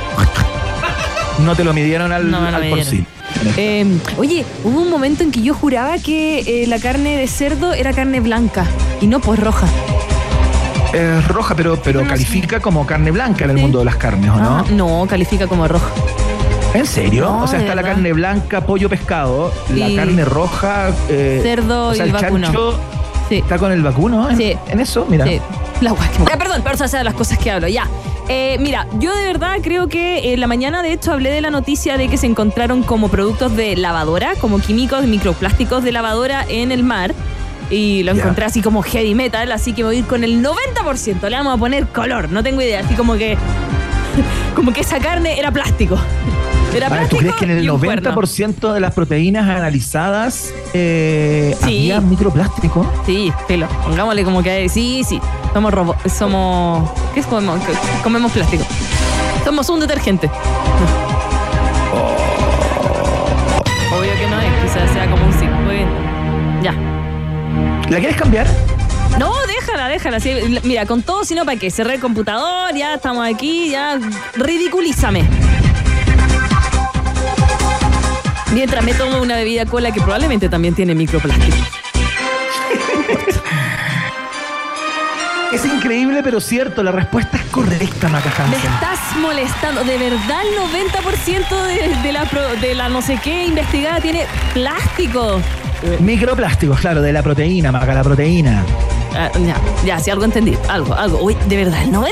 [1.39, 3.05] No te lo midieron al, no por sí.
[3.57, 7.73] Em, oye, hubo un momento en que yo juraba que eh, la carne de cerdo
[7.73, 8.65] era carne blanca
[9.01, 9.67] y no pues roja.
[10.93, 14.37] Es roja, pero, pero califica como carne blanca en el mundo de las carnes, ¿o
[14.37, 14.57] no?
[14.57, 15.89] Ah, no, califica como roja.
[16.73, 17.37] ¿En serio?
[17.37, 22.11] o sea, está la carne blanca, pollo, pescado, la carne roja, eh, cerdo y el,
[22.11, 22.51] vacuno.
[23.29, 23.37] sí.
[23.37, 24.55] Está con el vacuno, ¿en, sí.
[24.69, 25.25] en eso, mira.
[25.81, 25.95] La
[26.27, 27.87] ya, perdón, pero esas son las cosas que hablo, ya.
[28.29, 31.49] Eh, mira, yo de verdad creo que en la mañana de hecho hablé de la
[31.49, 36.71] noticia de que se encontraron como productos de lavadora, como químicos, microplásticos de lavadora en
[36.71, 37.13] el mar.
[37.69, 41.29] Y lo encontré así como heavy metal, así que voy a ir con el 90%.
[41.29, 43.37] Le vamos a poner color, no tengo idea, así como que.
[44.55, 45.97] como que esa carne era plástico.
[47.09, 52.85] ¿Tú crees que en el 90% de las proteínas analizadas eh, había microplástico?
[53.05, 53.67] Sí, pelo.
[53.83, 55.19] Pongámosle como que sí, sí.
[55.53, 56.13] Somos robots.
[56.13, 56.89] Somos.
[57.13, 57.59] ¿Qué es comemos?
[58.03, 58.63] Comemos plástico.
[59.43, 60.29] Somos un detergente.
[61.93, 63.97] Oh.
[63.97, 65.45] Obvio que no es, quizás sea como un sí.
[65.45, 65.89] Muy bien.
[66.61, 66.73] Ya.
[67.89, 68.45] ¿La quieres cambiar?
[69.17, 70.19] No, déjala, déjala.
[70.63, 71.71] mira, con todo, sino para qué.
[71.71, 73.97] Cerré el computador, ya estamos aquí, ya.
[74.35, 75.27] Ridiculízame.
[78.53, 81.57] Mientras me tomo una bebida cola que probablemente también tiene microplástico.
[85.53, 89.83] Es increíble, pero cierto, la respuesta es correcta, Maca Me estás molestando.
[89.83, 92.25] De verdad, el 90% de, la,
[92.59, 95.39] de la no sé qué investigada tiene plástico.
[95.99, 98.63] Microplásticos, claro, de la proteína, Maca, la proteína.
[99.15, 100.57] Ah, ya, ya, si algo entendí.
[100.67, 101.19] Algo, algo.
[101.21, 102.11] Uy, ¿de verdad el 90%?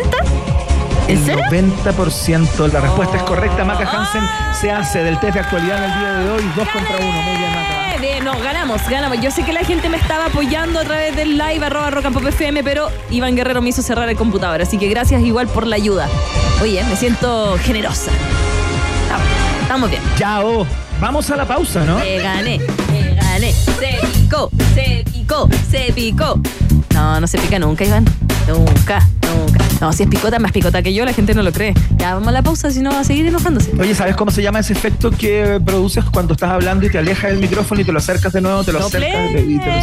[1.07, 3.63] El 90% la respuesta es correcta.
[3.63, 4.23] Maca Hansen
[4.59, 6.43] se hace del test de actualidad en el día de hoy.
[6.55, 7.21] Dos contra uno.
[7.21, 7.84] Muy bien, Maca.
[8.23, 9.21] No, ganamos, ganamos.
[9.21, 12.13] Yo sé que la gente me estaba apoyando a través del live arroba rock and
[12.13, 14.61] pop FM, pero Iván Guerrero me hizo cerrar el computador.
[14.61, 16.09] Así que gracias igual por la ayuda.
[16.61, 18.11] Oye, me siento generosa.
[19.61, 20.01] Estamos bien.
[20.17, 20.67] Chao.
[20.99, 21.99] Vamos a la pausa, ¿no?
[21.99, 22.59] Me gané,
[22.91, 23.53] me gané.
[23.53, 26.39] Se picó, se picó, se picó.
[26.93, 28.05] No, no se pica nunca, Iván.
[28.47, 29.64] Nunca, nunca.
[29.81, 31.73] No, si es picota, más picota que yo, la gente no lo cree.
[31.97, 33.71] Ya vamos a la pausa, si no va a seguir enojándose.
[33.79, 37.31] Oye, ¿sabes cómo se llama ese efecto que produces cuando estás hablando y te alejas
[37.31, 39.81] del micrófono y te lo acercas de nuevo, te lo acercas y te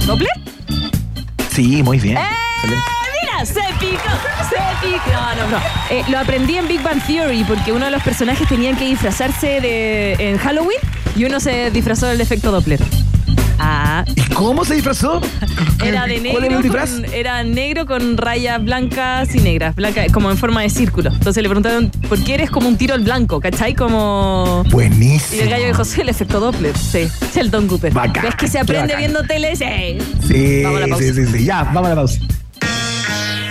[0.00, 0.06] lo...
[0.06, 0.28] ¿Doble?
[1.50, 2.16] Sí, muy bien.
[2.16, 2.20] ¡Eh!
[2.64, 4.10] Mira, se picó,
[4.48, 5.10] se picó.
[5.12, 5.58] No, no, no.
[5.90, 9.60] Eh, lo aprendí en Big Bang Theory porque uno de los personajes tenían que disfrazarse
[9.60, 10.78] de, en Halloween
[11.16, 12.80] y uno se disfrazó del efecto Doppler.
[13.62, 14.04] Ah.
[14.16, 15.20] ¿Y cómo se disfrazó?
[15.84, 16.42] Era de negro.
[16.42, 21.10] era, con, era negro con rayas blancas y negras, blanca, como en forma de círculo.
[21.12, 23.38] Entonces le preguntaron, ¿por qué eres como un tiro al blanco?
[23.38, 23.74] ¿Cachai?
[23.74, 24.64] Como.
[24.70, 25.42] Buenísimo.
[25.42, 26.76] Y el gallo dijo, sí, el efecto Doppler.
[26.76, 27.92] Sí, Sheldon Cooper.
[28.22, 29.54] ¿Ves que se aprende viendo tele?
[29.56, 29.98] Sí.
[30.26, 30.64] Sí,
[30.98, 31.44] sí, sí, sí.
[31.44, 32.18] Ya, vamos a la pausa.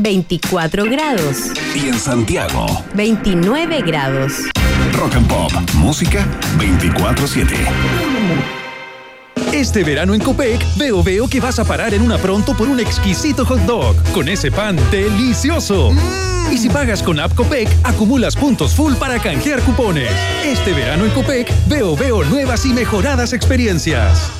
[0.00, 1.50] 24 grados.
[1.74, 4.32] Y en Santiago, 29 grados.
[4.94, 6.26] Rock and Pop, música
[6.58, 7.46] 24-7.
[9.52, 12.80] Este verano en Copec, veo veo que vas a parar en una pronto por un
[12.80, 15.92] exquisito hot dog con ese pan delicioso.
[16.50, 20.10] Y si pagas con App Copec, acumulas puntos full para canjear cupones.
[20.44, 24.39] Este verano en Copec, veo veo nuevas y mejoradas experiencias.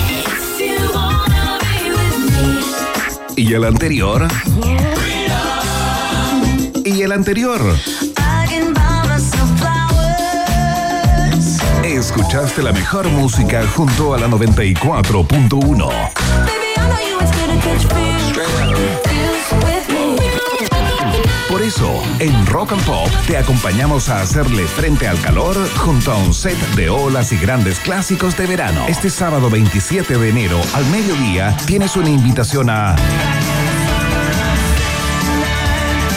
[3.41, 4.27] y el anterior
[6.85, 7.59] y el anterior.
[11.83, 15.89] Escuchaste la mejor música junto a la 94.1.
[21.61, 26.33] Eso, en Rock and Pop te acompañamos a hacerle frente al calor junto a un
[26.33, 28.83] set de olas y grandes clásicos de verano.
[28.87, 32.95] Este sábado 27 de enero al mediodía tienes una invitación a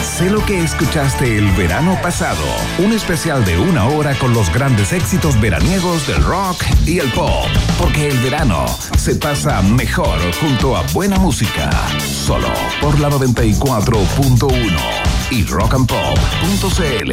[0.03, 2.45] Sé lo que escuchaste el verano pasado.
[2.79, 7.49] Un especial de una hora con los grandes éxitos veraniegos del rock y el pop.
[7.79, 8.65] Porque el verano
[8.97, 11.69] se pasa mejor junto a buena música.
[11.99, 12.49] Solo
[12.81, 15.04] por la 94.1
[15.35, 17.13] y rockandpop.cl.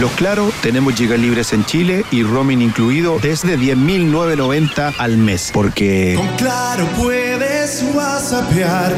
[0.00, 5.50] Los Claro, tenemos gigas libres en Chile y roaming incluido desde 10.990 al mes.
[5.52, 6.14] Porque...
[6.16, 8.94] Con Claro puedes whatsappear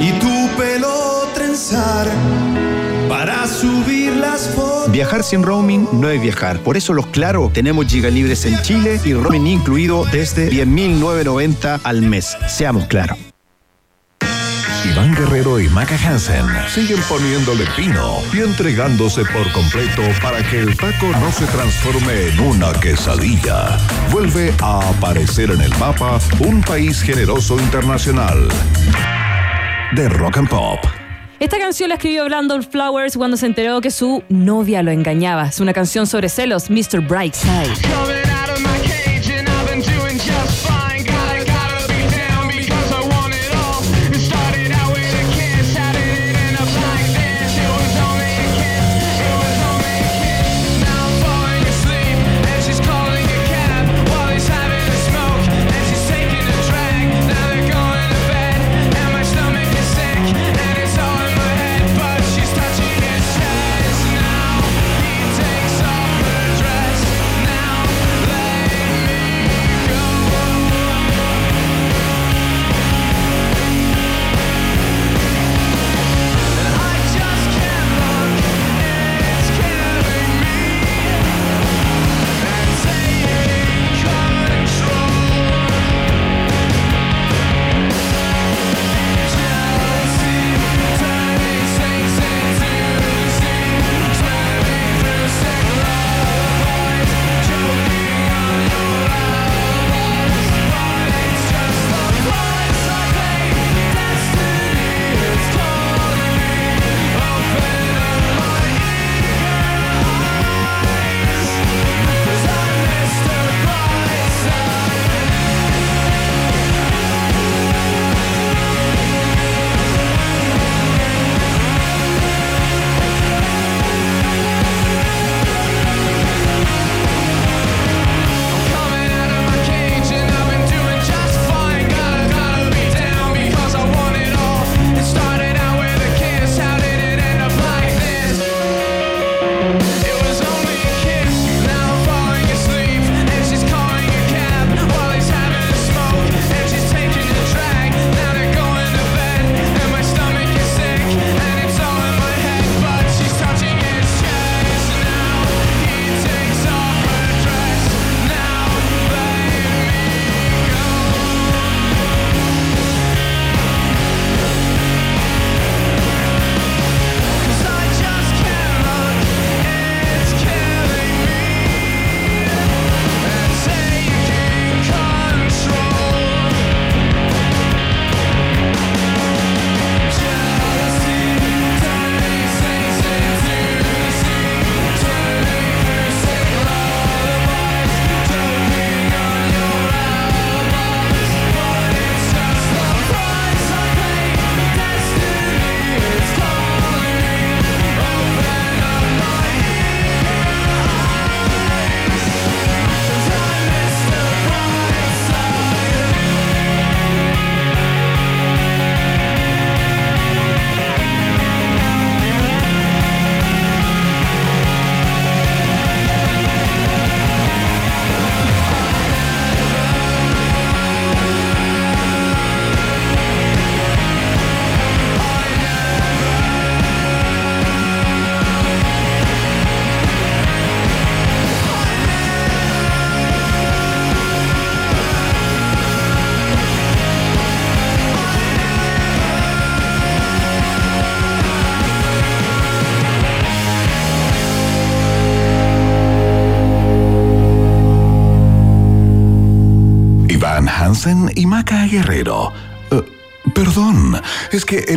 [0.00, 2.08] y tu pelo trenzar
[3.08, 4.92] para subir las fotos.
[4.92, 6.58] Viajar sin roaming no es viajar.
[6.58, 12.02] Por eso los Claro tenemos gigas libres en Chile y roaming incluido desde 10.990 al
[12.02, 12.36] mes.
[12.48, 13.33] Seamos claros.
[14.84, 20.76] Iván Guerrero y Maca Hansen siguen poniéndole pino y entregándose por completo para que el
[20.76, 23.78] taco no se transforme en una quesadilla.
[24.10, 28.48] Vuelve a aparecer en el mapa un país generoso internacional
[29.94, 30.78] de rock and pop.
[31.40, 35.48] Esta canción la escribió Brandon Flowers cuando se enteró que su novia lo engañaba.
[35.48, 37.00] Es una canción sobre celos, Mr.
[37.00, 38.23] Brightside.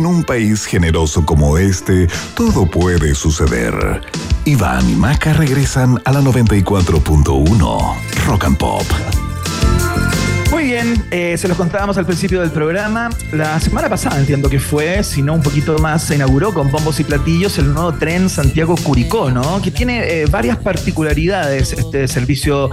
[0.08, 3.74] Un país generoso como este, todo puede suceder.
[4.44, 8.84] Iván y Maca regresan a la 94.1 Rock and Pop.
[10.50, 13.10] Muy bien, eh, se los contábamos al principio del programa.
[13.32, 16.98] La semana pasada entiendo que fue, si no un poquito más, se inauguró con bombos
[17.00, 19.60] y platillos el nuevo tren Santiago-Curicó, ¿no?
[19.60, 22.70] Que tiene eh, varias particularidades este servicio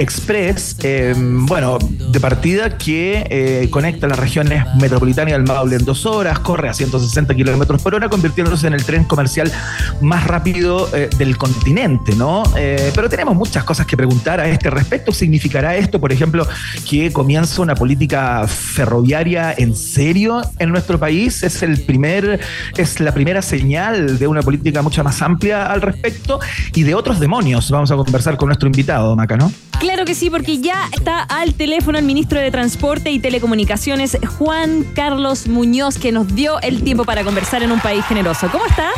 [0.00, 0.76] express.
[0.82, 6.06] eh, bueno, de partida que eh, conecta las regiones metropolitanas y del Maule en dos
[6.06, 9.52] horas, corre a 160 kilómetros por hora, convirtiéndose en el tren comercial
[10.00, 12.42] más rápido eh, del continente, ¿no?
[12.54, 15.12] Pero tenemos muchas cosas que preguntar a este respecto.
[15.12, 16.46] ¿Significará esto, por ejemplo,
[16.88, 21.42] que comienza una política ferroviaria en serio en nuestro país?
[21.42, 22.40] ¿Es el primer,
[22.76, 26.40] es la primera señal de una política mucho más amplia al respecto?
[26.74, 29.52] Y de otros demonios vamos a conversar con nuestro invitado, Maca, ¿no?
[29.80, 34.84] Claro que sí, porque ya está al teléfono el ministro de Transporte y Telecomunicaciones, Juan
[34.94, 38.48] Carlos Muñoz, que nos dio el tiempo para conversar en un país generoso.
[38.52, 38.90] ¿Cómo está?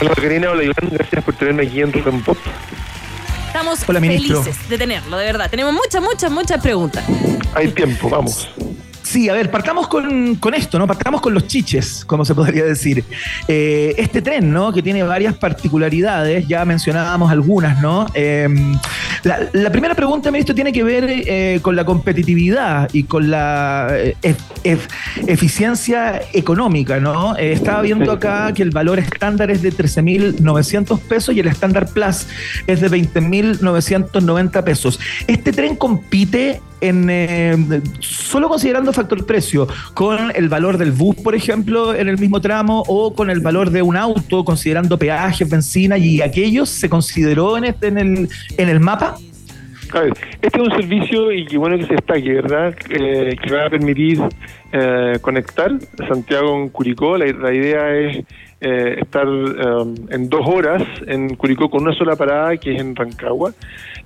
[0.00, 2.38] Hola Karina, hola Iván, gracias por tenerme aquí en Rock and Pop.
[3.48, 4.40] Estamos Hola, ministro.
[4.40, 5.50] felices de tenerlo, de verdad.
[5.50, 7.04] Tenemos muchas, muchas, muchas preguntas.
[7.52, 8.48] Hay tiempo, vamos.
[9.14, 10.88] Sí, a ver, partamos con, con esto, ¿no?
[10.88, 13.04] Partamos con los chiches, como se podría decir.
[13.46, 14.72] Eh, este tren, ¿no?
[14.72, 18.06] Que tiene varias particularidades, ya mencionábamos algunas, ¿no?
[18.14, 18.48] Eh,
[19.52, 24.16] la, primera pregunta, ministro, tiene que ver eh, con la competitividad y con la eh,
[24.20, 24.34] ef-
[24.64, 24.88] ef-
[25.28, 27.36] eficiencia económica, ¿no?
[27.36, 32.26] Estaba viendo acá que el valor estándar es de 13.900 pesos y el estándar plus
[32.66, 34.98] es de 20.990 pesos.
[35.28, 41.34] Este tren compite en eh, solo considerando factor precio con el valor del bus, por
[41.34, 45.98] ejemplo, en el mismo tramo o con el valor de un auto, considerando peajes, benzina
[45.98, 49.16] y aquello se consideró en este en el en el mapa.
[49.92, 50.12] A ver,
[50.42, 52.74] este es un servicio y qué bueno que se destaque, ¿verdad?
[52.90, 54.20] Eh, que va a permitir
[54.72, 55.70] eh, conectar
[56.08, 57.16] Santiago con Curicó.
[57.16, 58.24] La idea es
[58.64, 62.96] eh, estar um, en dos horas en Curicó con una sola parada que es en
[62.96, 63.52] Rancagua.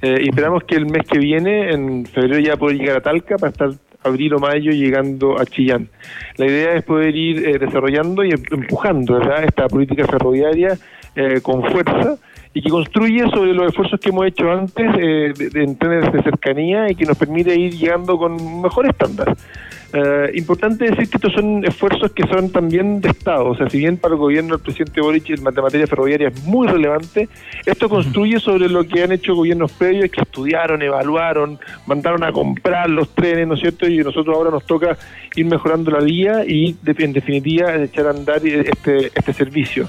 [0.02, 3.36] Eh, y esperamos que el mes que viene, en febrero, ya poder llegar a Talca
[3.36, 3.70] para estar
[4.04, 5.88] abril o mayo llegando a Chillán.
[6.36, 10.78] La idea es poder ir eh, desarrollando y em- empujando esta política ferroviaria
[11.16, 12.16] eh, con fuerza
[12.54, 16.90] y que construye sobre los esfuerzos que hemos hecho antes eh, de, de de cercanía
[16.90, 19.36] y que nos permite ir llegando con mejor estándar.
[19.90, 23.78] Eh, importante decir que estos son esfuerzos que son también de Estado, o sea, si
[23.78, 27.26] bien para el gobierno del presidente Boric el mate- materia ferroviaria es muy relevante,
[27.64, 32.90] esto construye sobre lo que han hecho gobiernos previos que estudiaron, evaluaron, mandaron a comprar
[32.90, 33.88] los trenes, ¿no es cierto?
[33.88, 34.98] Y nosotros ahora nos toca
[35.36, 39.88] ir mejorando la vía y, en definitiva, echar a andar este, este servicio.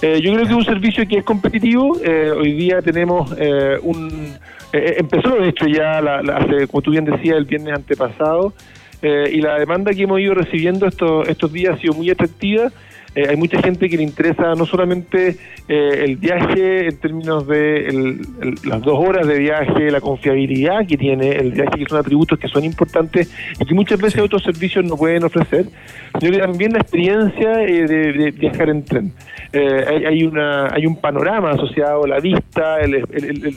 [0.00, 1.98] Eh, yo creo que es un servicio que es competitivo.
[2.04, 4.32] eh, hoy día tenemos eh, un.
[4.72, 8.52] eh, empezó, de hecho, ya, la, la- hace, como tú bien decías, el viernes antepasado.
[9.02, 12.70] Eh, y la demanda que hemos ido recibiendo estos, estos días ha sido muy atractiva.
[13.14, 15.36] Eh, hay mucha gente que le interesa no solamente
[15.68, 20.86] eh, el viaje en términos de el- el- las dos horas de viaje, la confiabilidad
[20.86, 24.42] que tiene el viaje, que son atributos que son importantes y que muchas veces otros
[24.44, 25.66] servicios no pueden ofrecer,
[26.20, 29.12] sino que también la experiencia eh, de, de viajar en tren.
[29.52, 33.04] Eh, hay, hay una hay un panorama asociado, la vista, el-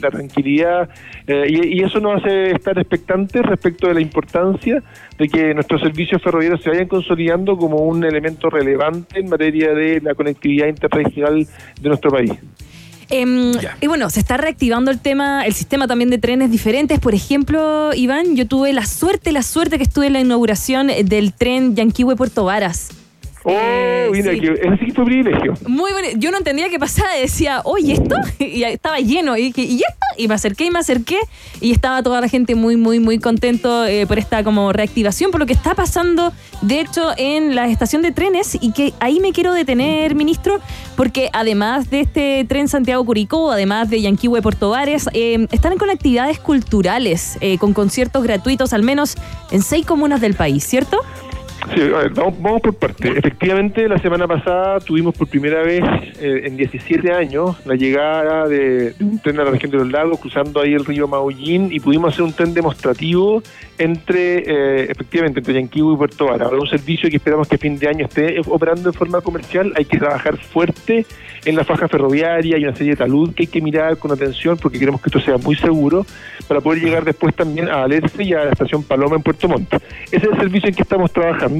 [0.00, 0.88] la tranquilidad,
[1.26, 4.82] y, y eso nos hace estar expectantes respecto de la importancia
[5.16, 10.00] de que nuestros servicios ferroviarios se vayan consolidando como un elemento relevante en materia de
[10.02, 11.46] la conectividad interregional
[11.80, 12.32] de nuestro país.
[13.10, 16.98] Em, y bueno, se está reactivando el tema, el sistema también de trenes diferentes.
[17.00, 21.32] Por ejemplo, Iván, yo tuve la suerte, la suerte que estuve en la inauguración del
[21.32, 23.03] tren Yanquihue-Puerto Varas.
[23.46, 24.40] Oh, mira, sí.
[24.40, 25.52] que ese sí fue privilegio.
[25.66, 26.08] Muy bueno.
[26.16, 28.16] Yo no entendía qué pasaba decía, oye, ¿esto?
[28.38, 29.36] Y estaba lleno.
[29.36, 30.06] Y ¿y esto?
[30.16, 31.18] Y me acerqué y me acerqué.
[31.60, 35.40] Y estaba toda la gente muy, muy, muy contento eh, por esta como reactivación, por
[35.40, 36.32] lo que está pasando,
[36.62, 38.56] de hecho, en la estación de trenes.
[38.58, 40.60] Y que ahí me quiero detener, ministro,
[40.96, 46.38] porque además de este tren Santiago-Curicó, además de Yanquihue Puerto Vares, eh, están con actividades
[46.38, 49.16] culturales, eh, con conciertos gratuitos, al menos
[49.50, 51.00] en seis comunas del país, ¿cierto?
[51.72, 53.08] Sí, a ver, vamos, vamos por parte.
[53.16, 55.82] Efectivamente, la semana pasada tuvimos por primera vez
[56.20, 60.20] eh, en 17 años la llegada de, un tren a la región de los lagos,
[60.20, 63.42] cruzando ahí el río Maullín, y pudimos hacer un tren demostrativo
[63.78, 66.48] entre, eh, efectivamente, entre Yanquihue y Puerto Vara.
[66.48, 69.72] Un servicio que esperamos que a fin de año esté operando en forma comercial.
[69.76, 71.06] Hay que trabajar fuerte
[71.44, 74.56] en la faja ferroviaria, hay una serie de talud que hay que mirar con atención
[74.60, 76.06] porque queremos que esto sea muy seguro
[76.48, 79.74] para poder llegar después también a Alerce y a la estación Paloma en Puerto Montt.
[80.10, 81.53] Ese es el servicio en que estamos trabajando,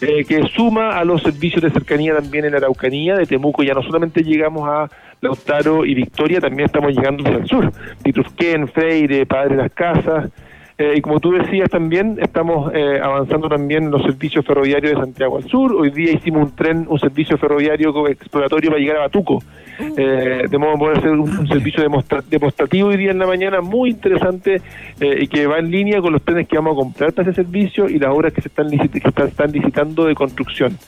[0.00, 3.62] eh, que suma a los servicios de cercanía también en Araucanía, de Temuco.
[3.62, 4.88] Ya no solamente llegamos a
[5.20, 7.72] Lautaro y Victoria, también estamos llegando hacia el sur,
[8.02, 10.30] Pitrufquén, Freire, Padre Las Casas,
[10.80, 14.98] Eh, y como tú decías también, estamos eh, avanzando también en los servicios ferroviarios de
[14.98, 15.74] Santiago al Sur.
[15.74, 19.42] Hoy día hicimos un tren, un servicio ferroviario exploratorio para llegar a Batuco.
[19.78, 23.26] Eh, de modo que poder hacer un, un servicio demonstra- demostrativo hoy día en la
[23.26, 24.62] mañana muy interesante
[25.00, 27.42] eh, y que va en línea con los trenes que vamos a comprar para ese
[27.42, 30.78] servicio y las obras que se están, que están, están licitando de construcción.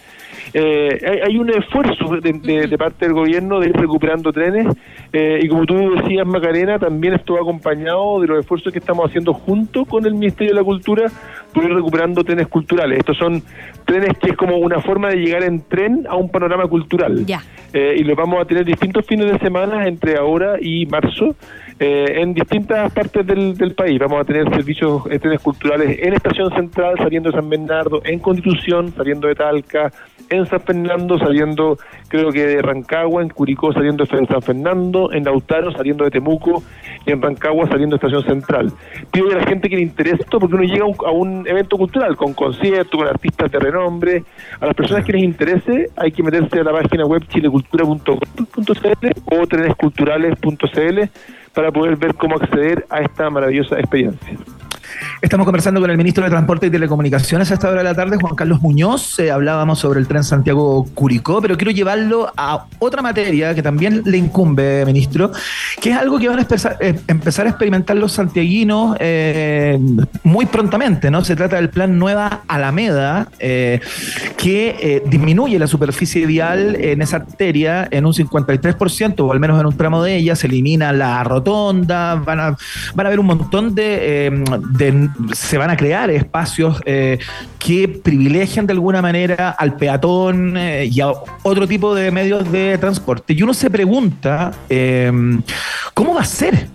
[0.55, 4.67] Eh, hay, hay un esfuerzo de, de- de parte del gobierno de ir recuperando trenes
[5.13, 9.07] eh, y como tú decías Macarena, también esto va acompañado de los esfuerzos que estamos
[9.09, 11.07] haciendo junto con el Ministerio de la Cultura
[11.55, 12.99] por ir recuperando trenes culturales.
[12.99, 13.43] Estos son
[13.87, 17.25] trenes que es como una forma de llegar en tren a un panorama cultural.
[17.25, 17.41] Ya.
[17.73, 21.35] Eh, y los vamos a tener distintos fines de semana entre ahora y marzo
[21.79, 23.99] eh, en distintas partes del, del país.
[23.99, 28.19] Vamos a tener servicios de trenes culturales en Estación Central, saliendo de San Bernardo, en
[28.19, 29.93] Constitución, saliendo de Talca,
[30.31, 35.25] en San Fernando, saliendo creo que de Rancagua, en Curicó, saliendo de San Fernando, en
[35.25, 36.63] Lautaro, saliendo de Temuco,
[37.07, 38.73] y en Rancagua, saliendo de Estación Central.
[39.11, 42.17] Pido a la gente que le interese esto porque uno llega a un evento cultural,
[42.17, 44.25] con conciertos, con artistas de renombre.
[44.61, 49.47] A las personas que les interese, hay que meterse a la página web chilecultura.com.cl o
[49.47, 51.11] trenesculturales.cl
[51.55, 54.37] para poder ver cómo acceder a esta maravillosa experiencia.
[55.21, 58.19] Estamos conversando con el ministro de Transporte y Telecomunicaciones a esta hora de la tarde,
[58.21, 59.19] Juan Carlos Muñoz.
[59.19, 64.19] Eh, hablábamos sobre el tren Santiago-Curicó, pero quiero llevarlo a otra materia que también le
[64.19, 65.33] incumbe, ministro,
[65.81, 69.79] que es algo que van a empezar, eh, empezar a experimentar los santiaguinos eh,
[70.25, 71.25] muy prontamente, ¿no?
[71.25, 78.07] Se trata del plan Nueva Alameda, que disminuye la superficie vial en esa arteria en
[78.07, 82.41] un 53%, o al menos en un tramo de ella, se elimina la rotonda, van
[82.41, 82.57] a,
[82.95, 84.31] van a haber un montón de,
[85.33, 87.19] se van a crear espacios eh,
[87.59, 91.13] que privilegian de alguna manera al peatón eh, y a
[91.43, 93.33] otro tipo de medios de transporte.
[93.33, 95.13] Y uno se pregunta, eh,
[95.95, 96.69] ¿cómo va a ser?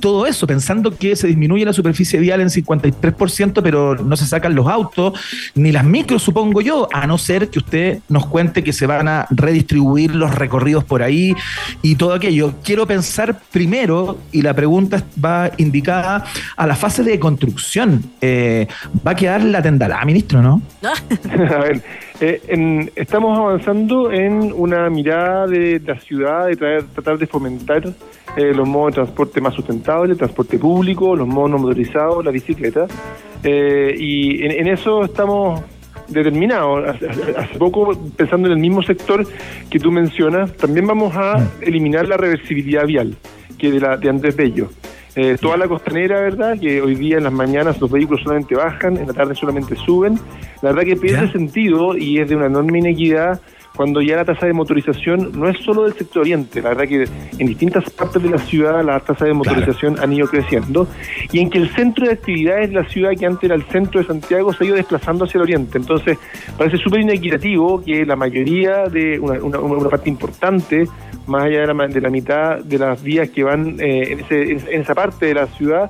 [0.00, 4.54] Todo eso, pensando que se disminuye la superficie vial en 53%, pero no se sacan
[4.54, 5.18] los autos,
[5.54, 9.08] ni las micros, supongo yo, a no ser que usted nos cuente que se van
[9.08, 11.34] a redistribuir los recorridos por ahí
[11.82, 12.54] y todo aquello.
[12.64, 16.24] Quiero pensar primero, y la pregunta va indicada
[16.56, 18.02] a la fase de construcción.
[18.20, 18.66] Eh,
[19.06, 20.62] ¿Va a quedar la tendalá, ministro, no?
[20.82, 21.82] a ver,
[22.20, 26.56] eh, en- estamos avanzando en una mirada de la ciudad, de
[26.94, 27.86] tratar de fomentar
[28.36, 32.30] eh, los modos de transporte más sustentables, el transporte público, los modos no motorizados, la
[32.30, 32.86] bicicleta.
[33.42, 35.62] Eh, y en, en eso estamos
[36.08, 36.88] determinados.
[36.88, 39.26] Hace, poco, pensando en el mismo sector
[39.70, 43.16] que tú mencionas, también vamos a eliminar la reversibilidad vial,
[43.58, 44.70] que de, la, de Andrés Bello.
[45.14, 46.58] Eh, toda la costanera, ¿verdad?
[46.60, 50.18] Que hoy día en las mañanas los vehículos solamente bajan, en la tarde solamente suben.
[50.62, 53.40] La verdad que pierde sentido y es de una enorme inequidad
[53.78, 57.04] cuando ya la tasa de motorización no es solo del sector oriente, la verdad que
[57.38, 60.88] en distintas partes de la ciudad las tasas de motorización han ido creciendo
[61.32, 64.00] y en que el centro de actividades de la ciudad que antes era el centro
[64.00, 65.78] de Santiago se ha ido desplazando hacia el oriente.
[65.78, 66.18] Entonces
[66.58, 70.86] parece súper inequitativo que la mayoría de una, una- una parte importante,
[71.28, 74.74] más allá de la, de la mitad de las vías que van eh, en, ese-
[74.74, 75.88] en esa parte de la ciudad,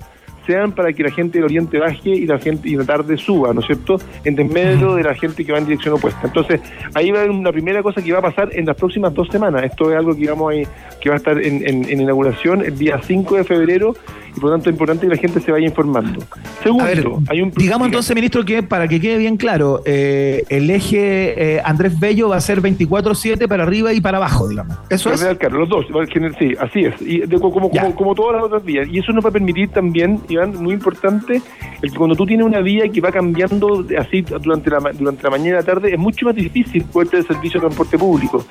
[0.49, 3.53] sean para que la gente del oriente baje y la gente y la tarde suba,
[3.53, 3.99] ¿no es cierto?
[4.25, 6.23] En desmedro de la gente que va en dirección opuesta.
[6.25, 6.61] Entonces,
[6.95, 9.29] ahí va a haber una primera cosa que va a pasar en las próximas dos
[9.29, 9.63] semanas.
[9.63, 12.77] Esto es algo que vamos a, que va a estar en, en- en inauguración el
[12.79, 13.95] día 5 de febrero
[14.39, 16.21] por lo tanto es importante que la gente se vaya informando.
[16.63, 20.71] Segundo, ver, hay un digamos entonces, ministro, que para que quede bien claro, eh, el
[20.71, 24.77] eje eh, Andrés Bello va a ser 24-7 para arriba y para abajo, digamos.
[24.91, 25.25] Eso es.
[25.39, 25.87] Carlos, los dos,
[26.39, 28.89] sí, así es, y de- como, como, como todas las otras vías.
[28.91, 31.41] Y eso nos va a permitir también, Iván, muy importante,
[31.83, 35.31] el que cuando tú tienes una vía que va cambiando así durante la, durante la
[35.31, 38.45] mañana y la tarde, es mucho más difícil poder tener servicio de transporte público.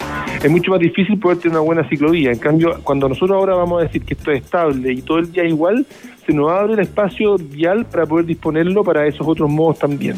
[0.44, 2.32] Es mucho más difícil poder tener una buena ciclovía.
[2.32, 5.32] En cambio, cuando nosotros ahora vamos a decir que esto es estable y todo el
[5.32, 5.77] día igual,
[6.26, 10.16] se nos abre el espacio vial para poder disponerlo para esos otros modos también.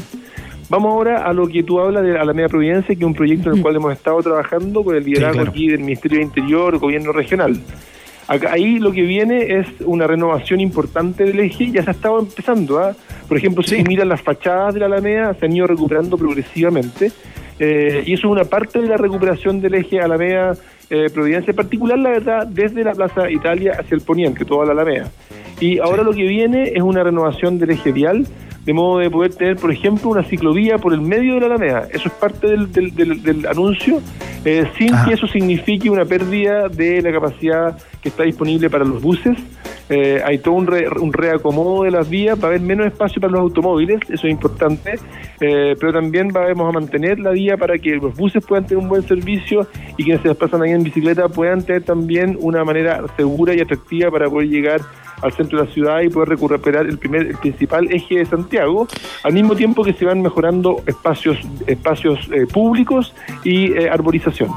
[0.70, 3.57] Vamos ahora a lo que tú hablas de Alameda Providencia, que es un proyecto en
[3.57, 5.49] el cual hemos estado trabajando con el liderazgo claro.
[5.49, 7.60] aquí del Ministerio de Interior, Gobierno Regional.
[8.28, 12.20] Acá, ahí lo que viene es una renovación importante del eje, ya se ha estado
[12.20, 12.78] empezando.
[12.78, 12.95] ¿ah?
[13.28, 17.12] Por ejemplo, si tú miras las fachadas de la Alameda, se han ido recuperando progresivamente,
[17.57, 20.55] eh, y eso es una parte de la recuperación del eje Alameda
[20.91, 24.74] eh, Providencia, en particular, la verdad, desde la Plaza Italia hacia el poniente, toda la
[24.74, 25.10] Alameda.
[25.60, 28.26] Y ahora lo que viene es una renovación del eje vial,
[28.66, 31.88] de modo de poder tener, por ejemplo, una ciclovía por el medio de la Alameda.
[31.91, 33.99] Eso es parte del, del- del- del anuncio,
[34.45, 39.01] eh, sin que eso signifique una pérdida de la capacidad que está disponible para los
[39.01, 39.38] buses.
[39.89, 43.20] Eh, hay todo un, re- un reacomodo de las vías, va a haber menos espacio
[43.20, 44.99] para los automóviles, eso es importante,
[45.41, 48.88] eh, pero también vamos a mantener la vía para que los buses puedan tener un
[48.88, 49.66] buen servicio
[49.97, 54.12] y quienes se desplazan ahí en bicicleta puedan tener también una manera segura y atractiva
[54.12, 54.82] para poder llegar
[55.22, 58.88] al centro de la ciudad y poder recuperar el primer, el principal eje de Santiago,
[59.24, 63.13] al mismo tiempo que se van mejorando espacios, espacios eh, públicos
[63.43, 64.49] y eh, arborización.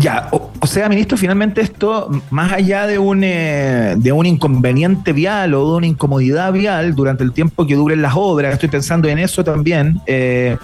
[0.00, 5.52] Ya, o, sea, ministro, finalmente esto, más allá de un, eh, de un inconveniente vial
[5.52, 9.18] o de una incomodidad vial durante el tiempo que duren las obras, estoy pensando en
[9.18, 10.56] eso también, eh,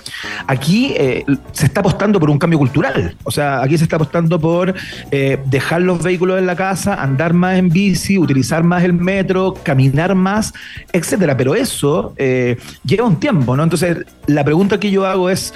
[0.46, 3.14] aquí eh, se está apostando por un cambio cultural.
[3.24, 4.74] O sea, aquí se está apostando por
[5.10, 9.52] eh, dejar los vehículos en la casa, andar más en bici, utilizar más el metro,
[9.62, 10.54] caminar más,
[10.94, 11.36] etcétera.
[11.36, 13.64] Pero eso lleva un tiempo, ¿no?
[13.64, 15.52] Entonces, la pregunta que yo hago es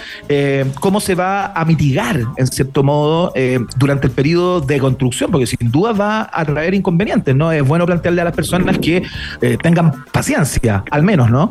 [0.80, 3.32] cómo se va a mitigar, en cierto modo,
[3.76, 7.52] durante el periodo de construcción, porque sin duda va a traer inconvenientes, ¿no?
[7.52, 9.02] Es bueno plantearle a las personas que
[9.40, 11.48] eh, tengan paciencia, al menos, ¿no?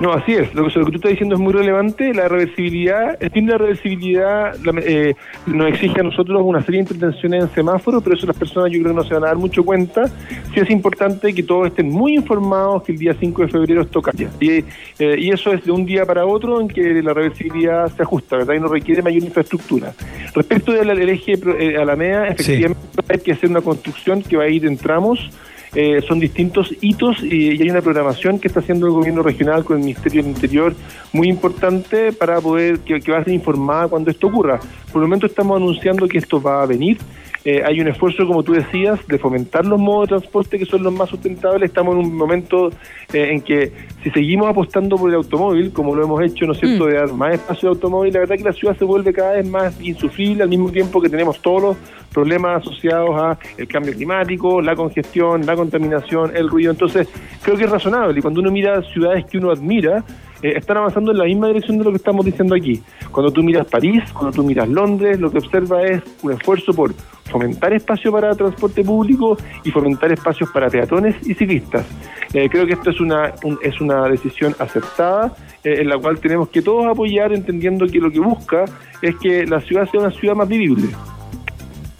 [0.00, 0.54] No, así es.
[0.54, 2.14] Lo que, lo que tú estás diciendo es muy relevante.
[2.14, 5.14] La reversibilidad, el fin de la reversibilidad la- eh,
[5.46, 8.80] nos exige a nosotros una serie de intervenciones en semáforos, pero eso las personas yo
[8.80, 10.06] creo que no se van a dar mucho cuenta.
[10.54, 14.00] Sí es importante que todos estén muy informados que el día 5 de febrero esto
[14.00, 14.30] cambia.
[14.40, 14.50] Y,
[14.98, 18.38] eh, y eso es de un día para otro en que la reversibilidad se ajusta,
[18.38, 18.54] ¿verdad?
[18.54, 19.92] Y no requiere mayor infraestructura.
[20.34, 24.64] Respecto del eje eh, Alameda, efectivamente hay que hacer una construcción que va a ir
[24.64, 25.30] en tramos.
[25.74, 29.76] Eh, son distintos hitos y, hay una programación que está haciendo el gobierno regional con
[29.76, 30.74] el Ministerio del Interior
[31.12, 34.58] muy importante para poder que, que va a ser informada cuando esto ocurra.
[34.92, 36.98] Por el momento estamos anunciando que esto va a venir.
[37.44, 40.82] Eh, hay un esfuerzo, como tú decías, de fomentar los modos de transporte que son
[40.82, 41.70] los más sustentables.
[41.70, 42.68] Estamos en un momento
[43.12, 43.72] eh, en que
[44.02, 47.12] si seguimos apostando por el automóvil, como lo hemos hecho, ¿no es cierto?, de dar
[47.14, 50.42] más espacio de automóvil, la verdad que la ciudad se vuelve cada vez más insufrible
[50.42, 51.76] al mismo tiempo que tenemos todos los
[52.12, 56.72] problemas asociados a el cambio climático, la congestión, la contaminación, el ruido.
[56.72, 57.08] Entonces,
[57.42, 58.18] creo que es razonable.
[58.18, 60.04] Y cuando uno mira ciudades que uno admira,
[60.42, 62.82] eh, están avanzando en la misma dirección de lo que estamos diciendo aquí.
[63.10, 66.92] Cuando tú miras París, cuando tú miras Londres, lo que observa es un esfuerzo por
[67.30, 71.86] fomentar espacio para transporte público y fomentar espacios para peatones y ciclistas.
[72.34, 75.32] Eh, creo que esto es una, un- es una decisión aceptada
[75.62, 78.64] eh, en la cual tenemos que todos apoyar entendiendo que lo que busca
[79.02, 80.88] es que la ciudad sea una ciudad más vivible.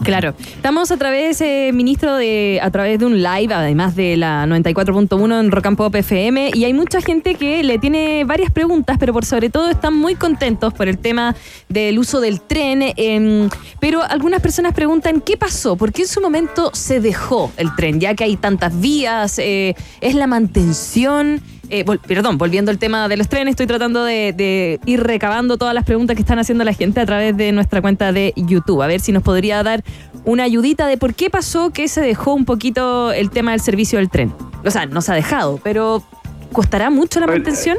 [0.03, 0.33] Claro.
[0.39, 5.39] Estamos a través, eh, ministro, de a través de un live, además de la 94.1
[5.39, 9.25] en Rock and Pop y hay mucha gente que le tiene varias preguntas, pero por
[9.25, 11.35] sobre todo están muy contentos por el tema
[11.69, 12.93] del uso del tren.
[12.95, 13.49] em,
[13.79, 17.99] pero algunas personas preguntan qué pasó, por qué en su momento se dejó el tren,
[17.99, 21.41] ya que hay tantas vías, eh, es la mantención.
[21.73, 25.55] Eh, vol- perdón, volviendo al tema de los trenes, estoy tratando de, de ir recabando
[25.57, 28.81] todas las preguntas que están haciendo la gente a través de nuestra cuenta de YouTube.
[28.81, 29.81] A ver si nos podría dar
[30.25, 33.99] una ayudita de por qué pasó que se dejó un poquito el tema del servicio
[33.99, 34.33] del tren.
[34.65, 36.03] O sea, no se ha dejado, pero
[36.51, 37.77] ¿costará mucho la mantención?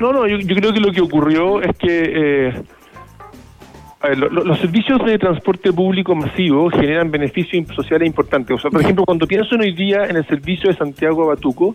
[0.00, 2.62] No, no, yo, yo creo que lo que ocurrió es que eh,
[4.08, 8.56] ver, lo- lo- los servicios de transporte público masivo generan beneficios sociales importantes.
[8.56, 11.26] O sea, por ejemplo, cuando pienso en hoy día en el servicio de Santiago a
[11.34, 11.74] Batuco,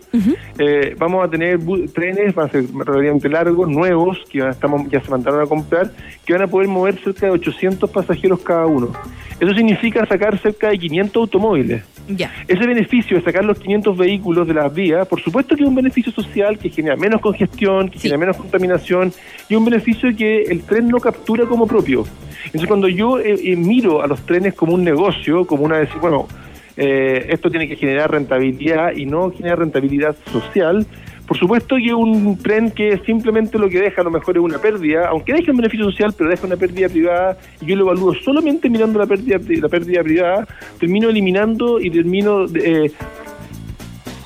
[0.60, 1.60] eh, vamos a tener
[1.94, 5.92] trenes, van a ser relativamente largos, nuevos, que ya, estamos, ya se mandaron a comprar,
[6.26, 8.92] que van a poder mover cerca de 800 pasajeros cada uno.
[9.40, 11.84] Eso significa sacar cerca de 500 automóviles.
[12.08, 12.32] Ya.
[12.47, 15.76] Ese beneficio de sacar los 500 vehículos de las vías, por supuesto que es un
[15.76, 19.12] beneficio social que genera menos congestión, que genera menos contaminación
[19.49, 22.05] y un beneficio que el tren no captura como propio.
[22.45, 25.97] Entonces cuando yo eh, eh, miro a los trenes como un negocio, como una decir,
[25.99, 26.28] bueno,
[26.78, 30.86] eh, esto tiene que generar rentabilidad y no generar rentabilidad social,
[31.28, 34.60] por supuesto que un tren que simplemente lo que deja a lo mejor es una
[34.60, 38.14] pérdida, aunque deje un beneficio social, pero deja una pérdida privada, y yo lo evalúo
[38.16, 40.48] solamente mirando la pérdida, la pérdida privada,
[40.80, 42.92] termino eliminando y termino eh,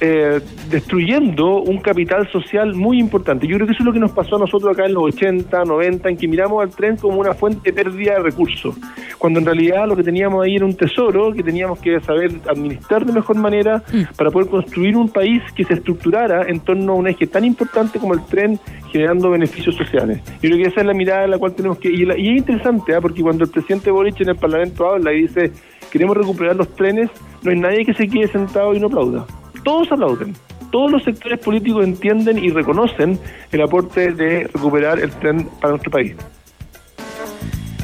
[0.04, 3.46] eh, destruyendo un capital social muy importante.
[3.48, 5.64] Yo creo que eso es lo que nos pasó a nosotros acá en los 80,
[5.64, 8.76] 90, en que miramos al tren como una fuente de pérdida de recursos,
[9.20, 13.06] cuando en realidad lo que teníamos ahí era un tesoro que teníamos que saber administrar
[13.06, 13.84] de mejor manera
[14.18, 18.00] para poder construir un país que se estructurara en torno a un eje tan importante
[18.00, 18.60] como el tren,
[18.92, 20.20] generando beneficios sociales.
[20.42, 21.90] Yo creo que esa es la mirada en la cual tenemos que...
[21.90, 23.02] Y, la- y es interesante, ¿ah?
[23.02, 25.52] porque cuando el presidente Boric en el Parlamento habla y dice
[25.92, 27.10] queremos recuperar los trenes,
[27.44, 29.26] no hay nadie que se quede sentado y no aplauda.
[29.64, 30.36] Todos aplauden.
[30.72, 33.20] Todos los sectores políticos entienden y reconocen
[33.52, 36.16] el aporte de recuperar el tren para nuestro país.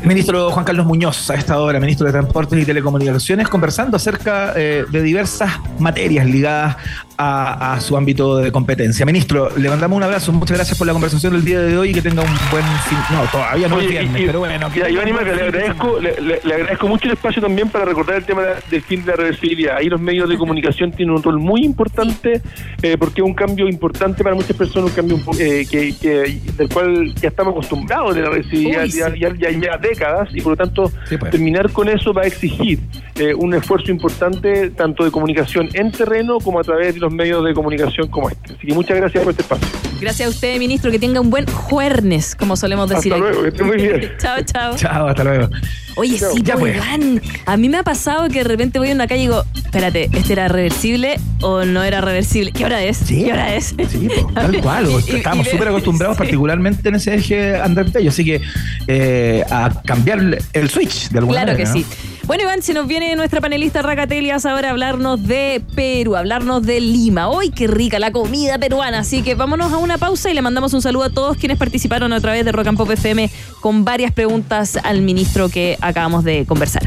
[0.04, 4.86] Ministro Juan Carlos Muñoz, a esta hora, ministro de Transportes y Telecomunicaciones, conversando acerca eh,
[4.90, 6.78] de diversas materias ligadas
[7.18, 9.06] a, a su ámbito de competencia.
[9.06, 11.94] Ministro, le mandamos un abrazo, muchas gracias por la conversación del día de hoy y
[11.94, 12.98] que tenga un buen fin.
[13.12, 14.70] No, todavía no es Oye, viernes, y- pero bueno.
[14.72, 18.18] tenga Iván Imaca, le agradezco, le, le- le agradezco mucho el espacio también para recordar
[18.18, 19.78] el tema de- del fin de la reversibilidad.
[19.78, 22.42] Ahí los medios de comunicación tienen un rol muy importante
[22.84, 26.70] eh, porque es un cambio importante para muchas personas, un cambio eh, que, que- del
[26.70, 29.00] cual ya estamos acostumbrados de la reversibilidad Uy, sí.
[29.00, 31.32] ya, ya, ya- ya décadas y por lo tanto Sí, pues.
[31.32, 32.80] terminar con eso va a exigir
[33.16, 37.44] eh, un esfuerzo importante tanto de comunicación en terreno como a través de los medios
[37.46, 38.54] de comunicación como este.
[38.54, 39.68] Así que muchas gracias por este espacio.
[40.00, 43.34] Gracias a usted, ministro, que tenga un buen jueves, como solemos decir Hasta aquí.
[43.36, 44.12] luego, que esté muy bien.
[44.20, 44.76] chao, chao.
[44.76, 45.50] Chao, hasta luego.
[45.96, 46.86] Oye, sí, Ya, pues, pues.
[46.86, 49.44] Iván, a mí me ha pasado que de repente voy en una calle y digo,
[49.56, 52.52] espérate, ¿este era reversible o no era reversible?
[52.52, 52.98] ¿Qué hora es?
[52.98, 53.24] Sí.
[53.26, 53.74] ¿Qué hora es?
[53.90, 54.88] Sí, po, tal cual.
[55.08, 56.24] Estamos súper acostumbrados, sí.
[56.24, 58.42] particularmente en ese eje Andrés Tello, así que
[58.88, 60.20] eh, a cambiar
[60.54, 61.86] el switch de alguna Claro que manera.
[61.90, 62.17] sí.
[62.28, 66.62] Bueno, Iván, se nos viene nuestra panelista Racatelias ahora a hablarnos de Perú, a hablarnos
[66.62, 67.32] de Lima.
[67.32, 69.00] ¡Uy, qué rica la comida peruana!
[69.00, 72.12] Así que vámonos a una pausa y le mandamos un saludo a todos quienes participaron
[72.12, 76.46] a través de Rock and Pop FM con varias preguntas al ministro que acabamos de
[76.46, 76.84] conversar.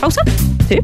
[0.00, 0.22] ¿Pausa?
[0.68, 0.78] Sí.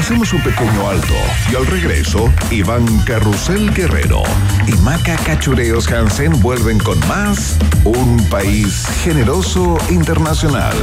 [0.00, 1.12] Hacemos un pequeño alto
[1.52, 4.22] y al regreso, Iván Carrusel Guerrero
[4.66, 10.74] y Maca Cachureos Hansen vuelven con más Un País Generoso Internacional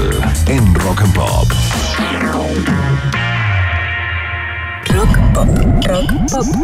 [0.46, 1.48] en Rock and Pop.
[5.34, 6.58] Pop.